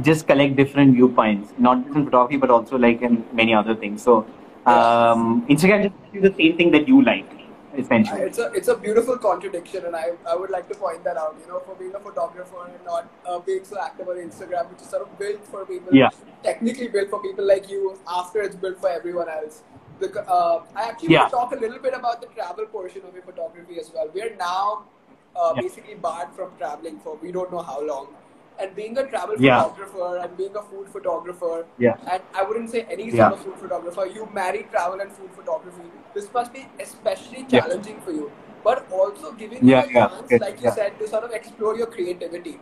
just 0.00 0.26
collect 0.26 0.56
different 0.56 0.94
viewpoints, 0.94 1.52
not 1.58 1.84
just 1.84 1.96
in 1.96 2.04
photography 2.04 2.36
but 2.36 2.50
also 2.50 2.78
like 2.78 3.02
in 3.02 3.24
many 3.32 3.54
other 3.54 3.74
things. 3.74 4.02
So 4.02 4.26
um, 4.66 5.46
Instagram 5.48 5.82
just 5.84 6.14
you 6.14 6.20
the 6.20 6.34
same 6.34 6.56
thing 6.56 6.70
that 6.72 6.88
you 6.88 7.02
like, 7.04 7.30
essentially. 7.76 8.22
It's 8.22 8.38
a 8.38 8.52
it's 8.52 8.68
a 8.68 8.76
beautiful 8.76 9.18
contradiction, 9.18 9.84
and 9.86 9.96
I, 9.96 10.12
I 10.28 10.36
would 10.36 10.50
like 10.50 10.68
to 10.68 10.74
point 10.74 11.04
that 11.04 11.16
out. 11.16 11.36
You 11.40 11.48
know, 11.48 11.60
for 11.60 11.74
being 11.74 11.94
a 11.94 12.00
photographer 12.00 12.66
and 12.66 12.84
not 12.84 13.10
uh, 13.26 13.38
being 13.40 13.64
so 13.64 13.80
active 13.80 14.08
on 14.08 14.16
Instagram, 14.16 14.70
which 14.70 14.80
is 14.80 14.88
sort 14.88 15.02
of 15.02 15.18
built 15.18 15.44
for 15.46 15.66
people, 15.66 15.94
yeah. 15.94 16.10
technically 16.42 16.88
built 16.88 17.10
for 17.10 17.22
people 17.22 17.46
like 17.46 17.68
you. 17.68 17.98
After 18.08 18.40
it's 18.42 18.56
built 18.56 18.80
for 18.80 18.88
everyone 18.88 19.28
else 19.28 19.62
uh, 20.02 20.60
I 20.74 20.88
actually 20.88 21.14
yeah. 21.14 21.20
want 21.20 21.30
to 21.30 21.36
talk 21.36 21.52
a 21.52 21.56
little 21.56 21.78
bit 21.78 21.94
about 21.94 22.20
the 22.20 22.28
travel 22.28 22.66
portion 22.66 23.02
of 23.06 23.14
your 23.14 23.22
photography 23.22 23.78
as 23.78 23.90
well. 23.94 24.08
We 24.12 24.22
are 24.22 24.34
now 24.36 24.84
uh, 25.36 25.52
yeah. 25.56 25.62
basically 25.62 25.94
barred 25.94 26.34
from 26.34 26.50
traveling 26.58 26.98
for 27.00 27.16
we 27.16 27.32
don't 27.32 27.52
know 27.52 27.62
how 27.62 27.84
long. 27.84 28.08
And 28.60 28.74
being 28.76 28.96
a 28.98 29.06
travel 29.06 29.36
yeah. 29.38 29.62
photographer 29.62 30.18
and 30.18 30.36
being 30.36 30.54
a 30.56 30.62
food 30.62 30.88
photographer, 30.88 31.66
yeah. 31.78 31.96
and 32.10 32.22
I 32.34 32.42
wouldn't 32.42 32.70
say 32.70 32.86
any 32.90 33.10
sort 33.10 33.32
of 33.32 33.40
food 33.42 33.56
photographer, 33.56 34.06
you 34.06 34.28
marry 34.32 34.66
travel 34.70 35.00
and 35.00 35.10
food 35.10 35.30
photography. 35.34 35.88
This 36.14 36.32
must 36.32 36.52
be 36.52 36.66
especially 36.78 37.44
challenging 37.44 38.00
for 38.02 38.12
you, 38.12 38.30
but 38.62 38.86
also 38.90 39.32
giving 39.32 39.66
you 39.66 39.76
a 39.76 39.86
chance, 39.88 40.30
like 40.40 40.62
you 40.62 40.70
said, 40.70 40.98
to 40.98 41.08
sort 41.08 41.24
of 41.24 41.32
explore 41.32 41.76
your 41.76 41.86
creativity. 41.86 42.60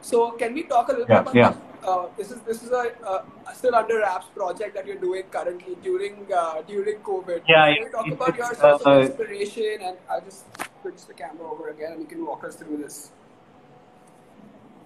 So, 0.00 0.32
can 0.32 0.54
we 0.54 0.62
talk 0.62 0.88
a 0.88 0.92
little 0.92 1.06
bit 1.06 1.16
about 1.16 1.34
that? 1.34 1.74
uh, 1.86 2.06
this 2.16 2.30
is 2.30 2.40
this 2.40 2.62
is 2.62 2.70
a 2.70 2.92
uh, 3.06 3.22
still 3.52 3.74
under 3.74 3.98
wraps 3.98 4.26
project 4.34 4.74
that 4.74 4.86
you're 4.86 5.02
doing 5.04 5.24
currently 5.30 5.76
during 5.82 6.26
uh, 6.32 6.62
during 6.62 6.98
COVID. 6.98 7.42
Yeah, 7.48 7.72
can 7.72 7.82
you 7.82 7.90
talk 7.90 8.06
about 8.08 8.36
your 8.36 8.54
source 8.54 8.82
of 8.82 8.86
uh, 8.86 9.00
inspiration? 9.00 9.78
And 9.82 9.96
I'll 10.10 10.20
just 10.20 10.44
switch 10.82 11.06
the 11.06 11.14
camera 11.14 11.50
over 11.50 11.68
again, 11.70 11.92
and 11.92 12.00
you 12.00 12.06
can 12.06 12.26
walk 12.26 12.44
us 12.44 12.56
through 12.56 12.78
this. 12.78 13.10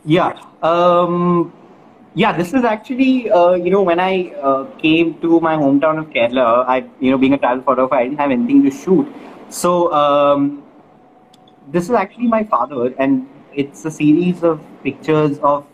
Yeah. 0.04 0.40
Um, 0.62 1.52
yeah, 2.14 2.36
this 2.36 2.52
is 2.54 2.64
actually, 2.64 3.30
uh, 3.30 3.52
you 3.52 3.70
know, 3.70 3.82
when 3.82 4.00
I 4.00 4.32
uh, 4.42 4.64
came 4.78 5.20
to 5.20 5.40
my 5.40 5.56
hometown 5.56 5.98
of 5.98 6.10
Kerala, 6.10 6.64
I, 6.66 6.84
you 7.00 7.10
know, 7.10 7.18
being 7.18 7.34
a 7.34 7.38
travel 7.38 7.62
photographer, 7.62 7.94
I 7.94 8.04
didn't 8.04 8.18
have 8.18 8.30
anything 8.30 8.62
to 8.64 8.70
shoot. 8.70 9.06
So, 9.48 9.92
um, 9.92 10.62
this 11.70 11.84
is 11.84 11.90
actually 11.90 12.26
my 12.26 12.44
father, 12.44 12.94
and 12.98 13.28
it's 13.54 13.84
a 13.84 13.90
series 13.90 14.42
of 14.42 14.60
pictures 14.82 15.38
of 15.40 15.66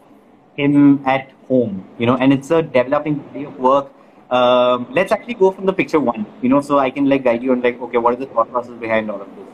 him 0.56 1.02
at 1.06 1.30
home, 1.48 1.86
you 1.98 2.06
know, 2.06 2.16
and 2.16 2.32
it's 2.32 2.50
a 2.50 2.62
developing 2.62 3.16
body 3.18 3.44
of 3.44 3.58
work. 3.58 3.92
Um, 4.30 4.88
let's 4.90 5.12
actually 5.12 5.34
go 5.34 5.50
from 5.50 5.66
the 5.66 5.72
picture 5.72 6.00
one, 6.00 6.26
you 6.42 6.48
know, 6.48 6.60
so 6.60 6.78
I 6.78 6.90
can 6.90 7.08
like 7.08 7.24
guide 7.24 7.42
you 7.42 7.52
on 7.52 7.62
like, 7.62 7.80
okay, 7.80 7.98
what 7.98 8.14
is 8.14 8.20
the 8.20 8.26
thought 8.26 8.50
process 8.50 8.74
behind 8.80 9.10
all 9.10 9.20
of 9.20 9.28
this? 9.36 9.46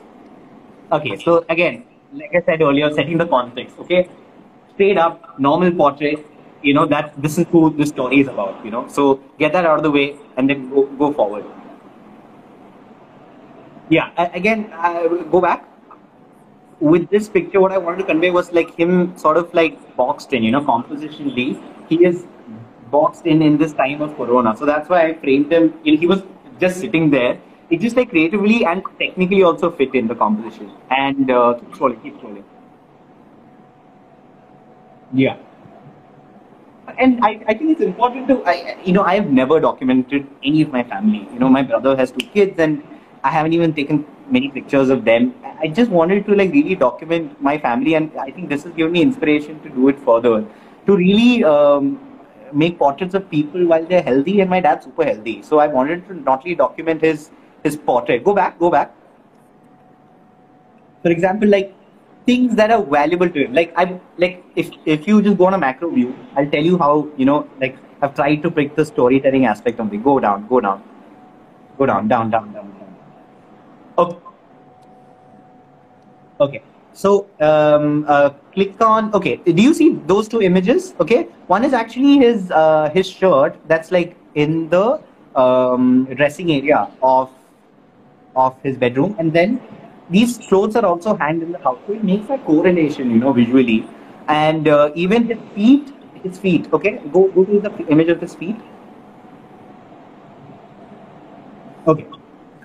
Okay, 0.93 1.17
so 1.17 1.45
again, 1.49 1.85
like 2.13 2.35
I 2.35 2.41
said 2.43 2.63
earlier, 2.63 2.93
setting 2.93 3.19
the 3.19 3.27
context, 3.27 3.77
okay? 3.81 4.09
Straight 4.81 4.97
up, 4.97 5.39
normal 5.39 5.73
portrait, 5.73 6.27
you 6.63 6.73
know, 6.73 6.87
that 6.87 7.13
this 7.21 7.37
is 7.37 7.47
who 7.49 7.69
the 7.77 7.85
story 7.85 8.21
is 8.21 8.29
about, 8.29 8.65
you 8.65 8.71
know. 8.71 8.89
So 8.89 9.21
get 9.39 9.53
that 9.53 9.67
out 9.67 9.77
of 9.77 9.83
the 9.83 9.91
way 9.91 10.17
and 10.39 10.49
then 10.49 10.71
go, 10.71 10.87
go 10.87 11.13
forward. 11.13 11.45
Yeah, 13.91 14.11
again, 14.33 14.71
uh, 14.73 15.07
go 15.35 15.43
back 15.43 15.69
with 16.81 17.11
this 17.11 17.29
picture, 17.29 17.61
what 17.61 17.73
I 17.73 17.77
wanted 17.79 17.99
to 17.99 18.05
convey 18.05 18.31
was 18.31 18.53
like 18.53 18.75
him 18.75 19.17
sort 19.19 19.37
of 19.37 19.53
like 19.53 19.97
boxed 19.97 20.33
in, 20.33 20.43
you 20.43 20.51
know, 20.51 20.63
compositionally. 20.63 21.63
He 21.91 22.03
is 22.03 22.25
boxed 22.91 23.27
in 23.27 23.43
in 23.43 23.59
this 23.59 23.75
time 23.75 24.01
of 24.01 24.17
Corona. 24.17 24.57
So 24.57 24.65
that's 24.65 24.89
why 24.89 25.09
I 25.09 25.15
framed 25.15 25.53
him. 25.53 25.79
You 25.85 25.93
know, 25.93 26.01
he 26.01 26.07
was 26.07 26.23
just 26.59 26.81
sitting 26.81 27.11
there. 27.11 27.39
It 27.69 27.81
just 27.83 27.97
like 27.97 28.09
creatively 28.09 28.65
and 28.65 28.83
technically 28.99 29.43
also 29.43 29.71
fit 29.71 29.95
in 29.95 30.09
the 30.09 30.15
composition. 30.15 30.73
And 30.89 31.31
uh, 31.31 31.59
keep 31.61 31.71
scrolling, 31.73 32.03
keep 32.03 32.17
scrolling. 32.19 32.45
Yeah. 35.13 35.37
And 36.99 37.25
I, 37.25 37.41
I 37.47 37.55
think 37.55 37.71
it's 37.71 37.81
important 37.81 38.29
to, 38.29 38.43
I, 38.45 38.77
you 38.85 38.93
know, 38.93 39.03
I 39.03 39.15
have 39.15 39.31
never 39.31 39.61
documented 39.61 40.27
any 40.43 40.63
of 40.63 40.73
my 40.73 40.83
family. 40.83 41.29
You 41.33 41.39
know, 41.39 41.49
my 41.49 41.63
brother 41.63 41.97
has 41.97 42.11
two 42.11 42.27
kids 42.27 42.59
and 42.59 42.83
I 43.23 43.31
haven't 43.31 43.53
even 43.53 43.75
taken 43.75 44.07
many 44.31 44.49
pictures 44.49 44.89
of 44.89 45.05
them. 45.05 45.35
I 45.61 45.69
just 45.69 45.91
wanted 45.91 46.27
to 46.27 46.35
like 46.35 46.53
really 46.53 46.75
document 46.75 47.41
my 47.43 47.59
family, 47.59 47.95
and 47.95 48.11
I 48.19 48.31
think 48.31 48.49
this 48.49 48.63
has 48.65 48.73
given 48.73 48.93
me 48.93 49.03
inspiration 49.03 49.61
to 49.63 49.69
do 49.69 49.89
it 49.89 49.99
further. 50.01 50.47
To 50.87 50.97
really 50.97 51.45
um, 51.45 52.01
make 52.53 52.79
portraits 52.79 53.15
of 53.15 53.29
people 53.31 53.67
while 53.67 53.85
they're 53.85 54.03
healthy, 54.03 54.41
and 54.41 54.49
my 54.49 54.61
dad's 54.61 54.87
super 54.87 55.05
healthy. 55.05 55.43
So 55.43 55.59
I 55.59 55.67
wanted 55.67 56.07
to 56.09 56.15
not 56.15 56.41
only 56.41 56.55
document 56.55 57.03
his 57.03 57.31
his 57.63 57.77
portrait. 57.77 58.25
Go 58.25 58.35
back, 58.35 58.59
go 58.59 58.71
back. 58.71 58.95
For 61.03 61.11
example, 61.11 61.49
like 61.49 61.75
things 62.27 62.55
that 62.57 62.71
are 62.71 62.83
valuable 62.83 63.29
to 63.29 63.45
him. 63.45 63.55
Like 63.55 63.73
I 63.77 64.01
like 64.19 64.45
if 64.57 64.71
if 64.85 65.07
you 65.07 65.23
just 65.23 65.39
go 65.39 65.47
on 65.47 65.55
a 65.55 65.59
macro 65.59 65.91
view, 65.91 66.15
I'll 66.37 66.51
tell 66.51 66.63
you 66.63 66.79
how 66.79 67.09
you 67.17 67.25
know 67.25 67.49
like 67.61 67.77
I've 68.03 68.15
tried 68.15 68.43
to 68.43 68.51
pick 68.51 68.75
the 68.77 68.85
storytelling 68.85 69.47
aspect 69.47 69.81
of 69.81 69.93
it. 69.93 70.05
Go 70.05 70.19
down, 70.21 70.47
go 70.49 70.61
down, 70.61 70.83
go 71.79 71.87
down, 71.87 72.09
down, 72.09 72.31
down, 72.31 72.53
down. 72.53 72.71
Okay. 73.99 74.19
Okay. 76.41 76.63
So 76.93 77.29
um, 77.41 78.05
uh, 78.09 78.31
click 78.53 78.81
on. 78.81 79.13
Okay. 79.15 79.37
Do 79.37 79.63
you 79.63 79.75
see 79.75 79.91
those 80.07 80.29
two 80.29 80.41
images? 80.43 80.95
Okay. 81.01 81.25
One 81.47 81.65
is 81.65 81.73
actually 81.73 82.19
his 82.19 82.51
uh, 82.51 82.91
his 82.91 83.09
shirt. 83.09 83.57
That's 83.67 83.91
like 83.91 84.17
in 84.35 84.69
the 84.71 85.01
um, 85.35 86.07
dressing 86.17 86.53
area 86.53 86.89
of 87.03 87.31
of 88.37 88.57
his 88.63 88.77
bedroom, 88.77 89.15
and 89.19 89.33
then 89.33 89.61
these 90.11 90.39
clothes 90.49 90.77
are 90.77 90.85
also 90.85 91.17
hanged 91.17 91.43
in 91.43 91.53
the 91.53 91.59
house. 91.59 91.79
So 91.87 91.95
it 91.95 92.05
makes 92.05 92.29
a 92.31 92.39
correlation, 92.39 93.11
you 93.11 93.19
know, 93.19 93.33
visually, 93.33 93.87
and 94.29 94.69
uh, 94.69 94.91
even 94.95 95.27
his 95.27 95.39
feet. 95.55 95.95
His 96.23 96.39
feet. 96.39 96.71
Okay. 96.73 96.99
Go 97.13 97.29
go 97.29 97.45
to 97.45 97.61
the 97.61 97.87
image 97.87 98.09
of 98.09 98.21
his 98.21 98.35
feet. 98.35 98.57
Okay. 101.87 102.07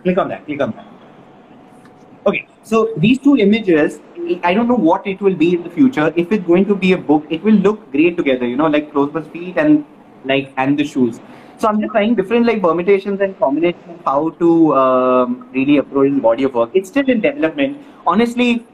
Click 0.04 0.18
on 0.18 0.28
that. 0.30 0.46
Click 0.46 0.62
on 0.62 0.72
that. 0.72 0.86
Okay, 2.28 2.48
so 2.64 2.92
these 2.98 3.20
two 3.20 3.38
images, 3.38 4.00
I 4.44 4.56
don't 4.56 4.68
know 4.68 4.76
what 4.76 5.06
it 5.06 5.22
will 5.22 5.36
be 5.36 5.54
in 5.54 5.62
the 5.62 5.70
future. 5.70 6.12
If 6.16 6.32
it's 6.32 6.46
going 6.46 6.66
to 6.66 6.76
be 6.76 6.94
a 6.94 6.98
book, 6.98 7.24
it 7.30 7.44
will 7.44 7.54
look 7.54 7.92
great 7.92 8.18
together, 8.18 8.48
you 8.48 8.58
know, 8.58 8.66
like 8.66 8.92
Closeber's 8.92 9.28
feet 9.28 9.58
and 9.58 9.86
like 10.24 10.52
and 10.58 10.80
the 10.80 10.84
shoes. 10.84 11.20
So 11.58 11.70
I'm 11.70 11.80
just 11.80 11.92
trying 11.92 12.16
different 12.16 12.46
like 12.46 12.62
permutations 12.62 13.22
and 13.22 13.38
combinations 13.40 13.84
of 13.90 14.06
how 14.06 14.30
to 14.32 14.76
um, 14.76 15.50
really 15.54 15.78
approach 15.78 16.14
the 16.14 16.20
body 16.20 16.44
of 16.44 16.54
work. 16.54 16.72
It's 16.74 16.90
still 16.90 17.10
in 17.10 17.22
development. 17.22 17.78
Honestly, 18.06 18.66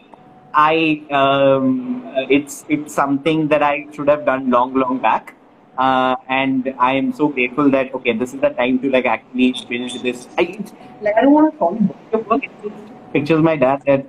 I 0.54 1.04
um, 1.12 2.04
it's 2.30 2.65
it's 2.70 2.94
something 2.94 3.48
that 3.50 3.62
I 3.62 3.88
should 3.94 4.08
have 4.08 4.26
done 4.26 4.50
long, 4.50 4.74
long 4.74 4.98
back. 4.98 5.36
Uh, 5.78 6.15
and 6.28 6.74
I 6.80 6.94
am 6.94 7.13
so 7.13 7.28
grateful 7.28 7.70
that 7.72 7.94
okay, 7.96 8.13
this 8.13 8.34
is 8.34 8.41
the 8.41 8.50
time 8.50 8.80
to 8.80 8.89
like 8.89 9.06
actually 9.06 9.54
build 9.70 9.91
this. 10.04 10.28
I, 10.38 10.60
like, 11.02 11.15
I 11.15 11.22
don't 11.22 11.34
want 11.34 11.54
to 11.54 11.58
call 11.58 11.76
it 11.76 11.88
body 11.88 12.13
of 12.13 12.28
work. 12.28 12.44
It's, 12.44 12.76
pictures 13.13 13.41
my 13.41 13.56
dad 13.56 13.82
said, 13.86 14.08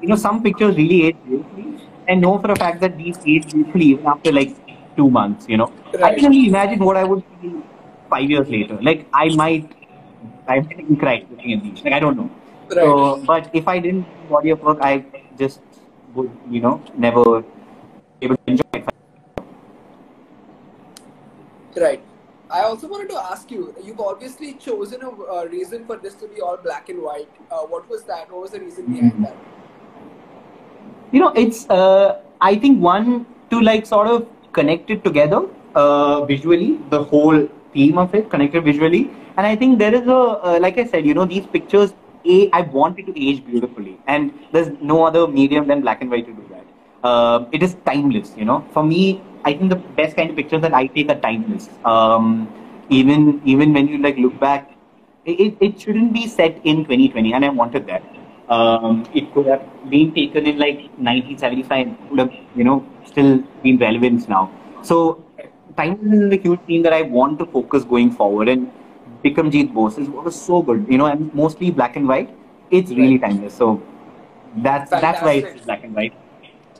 you 0.00 0.08
know, 0.08 0.16
some 0.16 0.42
pictures 0.42 0.76
really 0.76 1.06
age 1.06 1.16
beautifully, 1.26 1.88
and 2.06 2.20
know 2.20 2.38
for 2.38 2.50
a 2.52 2.56
fact 2.56 2.80
that 2.80 2.96
these 2.98 3.18
age 3.26 3.50
beautifully 3.50 3.86
even 3.86 4.06
after 4.06 4.30
like 4.30 4.54
two 4.96 5.10
months. 5.10 5.46
You 5.48 5.56
know, 5.56 5.72
right. 5.94 6.04
I 6.04 6.14
can 6.14 6.26
only 6.26 6.48
imagine 6.48 6.84
what 6.84 6.96
I 6.96 7.04
would 7.04 7.24
feel 7.40 7.62
five 8.14 8.30
years 8.36 8.48
later. 8.56 8.78
Like 8.90 9.06
I 9.12 9.28
might, 9.42 9.76
I'm 10.48 10.64
getting 10.72 10.96
cried 11.04 11.26
looking 11.30 11.52
at 11.58 11.62
these. 11.68 11.84
Like 11.84 11.94
I 12.00 12.00
don't 12.06 12.16
know. 12.22 12.30
Right. 12.68 12.84
So, 12.84 13.22
but 13.26 13.50
if 13.52 13.68
I 13.68 13.78
didn't 13.78 14.06
body 14.28 14.50
of 14.56 14.62
work, 14.62 14.78
I 14.80 15.04
just 15.38 15.60
would, 16.14 16.30
you 16.50 16.60
know, 16.60 16.82
never 16.96 17.42
be 17.42 18.26
able 18.26 18.36
to 18.36 18.42
enjoy 18.46 18.64
it. 18.74 18.88
Right. 21.76 22.02
I 22.50 22.60
also 22.62 22.86
wanted 22.86 23.08
to 23.10 23.16
ask 23.18 23.50
you, 23.50 23.74
you've 23.84 24.00
obviously 24.00 24.52
chosen 24.54 25.02
a 25.02 25.10
uh, 25.10 25.44
reason 25.46 25.84
for 25.86 25.96
this 25.96 26.14
to 26.22 26.28
be 26.28 26.40
all 26.40 26.56
black 26.56 26.88
and 26.88 27.02
white. 27.02 27.28
Uh, 27.50 27.62
what 27.62 27.88
was 27.88 28.04
that? 28.04 28.30
What 28.30 28.42
was 28.42 28.52
the 28.52 28.60
reason 28.60 28.86
behind 28.86 29.12
mm-hmm. 29.12 29.22
that? 29.24 29.36
You 31.10 31.20
know, 31.20 31.32
it's, 31.42 31.68
uh, 31.68 32.20
I 32.40 32.54
think, 32.54 32.80
one, 32.80 33.26
to 33.50 33.60
like 33.60 33.86
sort 33.86 34.06
of 34.06 34.28
connect 34.52 34.90
it 34.90 35.02
together 35.02 35.42
uh, 35.74 36.24
visually, 36.24 36.78
the 36.90 37.02
whole 37.02 37.48
theme 37.74 37.98
of 37.98 38.14
it, 38.14 38.30
connected 38.30 38.64
visually. 38.64 39.10
And 39.36 39.46
I 39.46 39.56
think 39.56 39.78
there 39.78 39.94
is 39.94 40.06
a, 40.06 40.16
uh, 40.16 40.58
like 40.60 40.78
I 40.78 40.84
said, 40.86 41.06
you 41.06 41.14
know, 41.14 41.24
these 41.24 41.46
pictures, 41.46 41.94
A, 42.26 42.50
I 42.52 42.62
wanted 42.62 43.06
to 43.06 43.28
age 43.28 43.44
beautifully. 43.44 43.98
And 44.06 44.32
there's 44.52 44.70
no 44.80 45.04
other 45.04 45.26
medium 45.28 45.66
than 45.68 45.80
black 45.82 46.02
and 46.02 46.10
white 46.10 46.26
to 46.26 46.32
do 46.32 46.44
that. 46.50 46.64
Uh, 47.08 47.44
it 47.52 47.62
is 47.62 47.76
timeless, 47.86 48.32
you 48.36 48.44
know. 48.44 48.64
For 48.72 48.82
me, 48.82 49.22
I 49.44 49.52
think 49.52 49.70
the 49.70 49.76
best 49.76 50.16
kind 50.16 50.30
of 50.30 50.36
pictures 50.36 50.62
that 50.62 50.74
I 50.74 50.86
take 50.86 51.10
are 51.10 51.20
timeless. 51.20 51.68
Um, 51.84 52.48
even 52.88 53.40
even 53.44 53.72
when 53.74 53.88
you 53.88 53.98
like 53.98 54.16
look 54.16 54.38
back, 54.40 54.70
it, 55.26 55.56
it 55.60 55.80
shouldn't 55.80 56.12
be 56.14 56.26
set 56.28 56.60
in 56.64 56.84
2020, 56.84 57.32
and 57.34 57.44
I 57.44 57.48
wanted 57.50 57.86
that. 57.88 58.02
um, 58.48 59.04
it 59.14 59.32
could 59.34 59.46
have 59.46 59.62
been 59.90 60.12
taken 60.14 60.46
in 60.46 60.58
like 60.58 60.80
1975, 60.98 61.88
would 62.10 62.18
have, 62.18 62.32
you 62.54 62.64
know, 62.64 62.84
still 63.04 63.42
been 63.62 63.78
relevant 63.78 64.28
now. 64.28 64.50
So, 64.82 65.23
Timeless 65.76 66.20
is 66.20 66.32
a 66.32 66.36
huge 66.36 66.60
team 66.66 66.82
that 66.82 66.92
I 66.92 67.02
want 67.02 67.38
to 67.40 67.46
focus 67.46 67.84
going 67.84 68.10
forward. 68.10 68.48
And 68.48 68.70
Bikramjit 69.24 69.72
Bose 69.74 69.98
is 69.98 70.08
was 70.08 70.40
so 70.40 70.62
good, 70.62 70.86
you 70.88 70.98
know, 70.98 71.06
and 71.06 71.32
mostly 71.34 71.70
black 71.70 71.96
and 71.96 72.06
white. 72.06 72.30
It's 72.70 72.90
really 72.90 73.18
timeless. 73.18 73.54
So, 73.54 73.82
that's 74.56 74.90
that's 74.90 75.22
why 75.22 75.32
it's 75.32 75.64
black 75.64 75.84
and 75.84 75.94
white. 75.94 76.14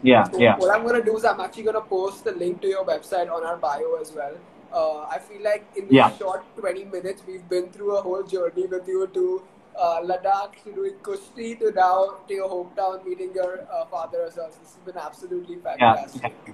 Yeah, 0.02 0.30
So 0.30 0.38
yeah. 0.38 0.56
What 0.58 0.74
I'm 0.74 0.86
gonna 0.86 1.04
do 1.04 1.16
is 1.16 1.24
I'm 1.24 1.40
actually 1.40 1.62
gonna 1.64 1.80
post 1.80 2.24
the 2.24 2.32
link 2.32 2.60
to 2.62 2.68
your 2.68 2.84
website 2.84 3.30
on 3.32 3.44
our 3.44 3.56
bio 3.56 3.94
as 4.00 4.12
well. 4.12 4.36
Uh, 4.72 5.06
I 5.16 5.18
feel 5.18 5.42
like 5.42 5.64
in 5.76 5.86
this 5.86 5.94
Yeah. 5.96 6.10
short 6.18 6.44
20 6.56 6.84
minutes 6.84 7.22
we've 7.26 7.48
been 7.48 7.68
through 7.70 7.96
a 7.96 8.02
whole 8.02 8.22
journey 8.22 8.66
with 8.66 8.88
you 8.88 9.06
to 9.18 9.42
uh, 9.78 10.00
Ladakh 10.02 10.62
to 10.64 10.72
doing 10.72 10.94
Kushti 11.02 11.58
to 11.60 11.70
now 11.72 12.16
to 12.28 12.34
your 12.34 12.48
hometown 12.48 13.04
meeting 13.06 13.32
your 13.34 13.66
uh, 13.72 13.84
father 13.86 14.24
as 14.24 14.36
well. 14.36 14.50
So 14.50 14.58
this 14.60 14.74
has 14.74 14.84
been 14.84 14.96
absolutely 14.96 15.56
fantastic. 15.56 16.22
yeah, 16.22 16.52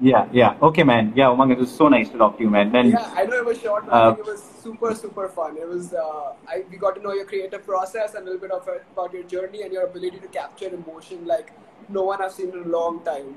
yeah. 0.00 0.28
Yeah. 0.32 0.56
Okay, 0.62 0.84
man. 0.84 1.12
Yeah, 1.16 1.26
Umang, 1.26 1.52
it 1.52 1.58
was 1.58 1.70
so 1.74 1.88
nice 1.88 2.08
to 2.10 2.18
talk 2.18 2.36
to 2.38 2.44
you, 2.44 2.50
man. 2.50 2.74
And 2.74 2.92
Yeah, 2.92 3.10
I 3.14 3.24
know 3.24 3.38
it 3.38 3.44
was 3.44 3.60
short, 3.60 3.86
but 3.86 3.92
Uh, 3.94 4.16
it 4.18 4.24
was 4.24 4.42
super, 4.62 4.94
super 4.94 5.28
fun. 5.28 5.56
It 5.56 5.68
was, 5.68 5.92
uh, 5.92 6.32
I, 6.48 6.64
we 6.70 6.76
got 6.76 6.94
to 6.96 7.02
know 7.02 7.12
your 7.12 7.24
creative 7.24 7.64
process 7.66 8.14
and 8.14 8.22
a 8.22 8.30
little 8.30 8.40
bit 8.40 8.52
of 8.52 8.68
it, 8.68 8.84
about 8.92 9.12
your 9.12 9.24
journey 9.24 9.62
and 9.62 9.72
your 9.72 9.84
ability 9.84 10.18
to 10.18 10.28
capture 10.28 10.68
emotion 10.68 11.26
like 11.26 11.52
no 11.88 12.02
one 12.04 12.22
I've 12.22 12.32
seen 12.32 12.50
in 12.50 12.62
a 12.62 12.68
long 12.68 13.02
time. 13.04 13.36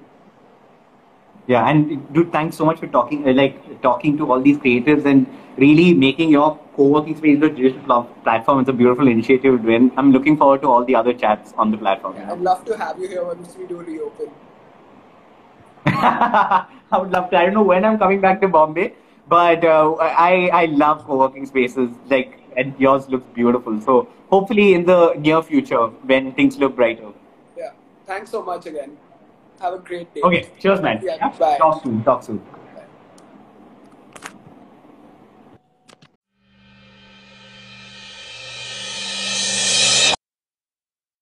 Yeah, 1.47 1.67
and 1.67 2.13
dude, 2.13 2.31
thanks 2.31 2.55
so 2.55 2.65
much 2.65 2.79
for 2.79 2.87
talking, 2.87 3.27
uh, 3.27 3.33
like 3.33 3.81
talking 3.81 4.15
to 4.17 4.31
all 4.31 4.39
these 4.39 4.57
creatives 4.57 5.05
and 5.05 5.25
really 5.57 5.93
making 5.93 6.29
your 6.29 6.59
co-working 6.75 7.17
space 7.17 7.35
into 7.35 7.47
a 7.47 7.49
digital 7.49 7.81
pl- 7.81 8.03
platform. 8.23 8.59
It's 8.59 8.69
a 8.69 8.73
beautiful 8.73 9.07
initiative, 9.07 9.67
and 9.67 9.91
I'm 9.97 10.11
looking 10.11 10.37
forward 10.37 10.61
to 10.61 10.67
all 10.67 10.85
the 10.85 10.95
other 10.95 11.13
chats 11.13 11.53
on 11.57 11.71
the 11.71 11.77
platform. 11.77 12.15
know. 12.15 12.31
I'd 12.33 12.39
love 12.41 12.63
to 12.65 12.77
have 12.77 12.99
you 12.99 13.07
here 13.07 13.25
once 13.25 13.57
we 13.57 13.65
do 13.65 13.77
reopen. 13.77 14.29
I 16.01 16.97
would 16.97 17.11
love 17.11 17.29
to. 17.29 17.37
I 17.37 17.45
don't 17.45 17.53
know 17.53 17.63
when 17.63 17.85
I'm 17.85 17.97
coming 17.97 18.21
back 18.21 18.41
to 18.41 18.47
Bombay, 18.47 18.93
but 19.27 19.63
uh, 19.63 19.93
I 19.95 20.49
I 20.61 20.65
love 20.65 21.05
co-working 21.05 21.45
spaces. 21.45 21.89
Like, 22.09 22.39
and 22.57 22.73
yours 22.77 23.07
looks 23.09 23.27
beautiful. 23.33 23.79
So 23.81 24.07
hopefully 24.29 24.73
in 24.73 24.85
the 24.85 25.13
near 25.15 25.41
future, 25.41 25.87
when 26.13 26.33
things 26.33 26.57
look 26.57 26.75
brighter. 26.75 27.11
Yeah. 27.57 27.71
Thanks 28.05 28.31
so 28.31 28.43
much 28.43 28.65
again. 28.65 28.97
Have 29.59 29.75
a 29.75 29.79
great 29.79 30.13
day. 30.13 30.21
Okay, 30.21 30.49
cheers, 30.59 30.81
man. 30.81 31.01
Yeah, 31.03 31.29
bye. 31.37 31.57
Talk 31.57 31.83
soon. 31.83 32.03
Talk 32.03 32.23
soon. 32.23 32.41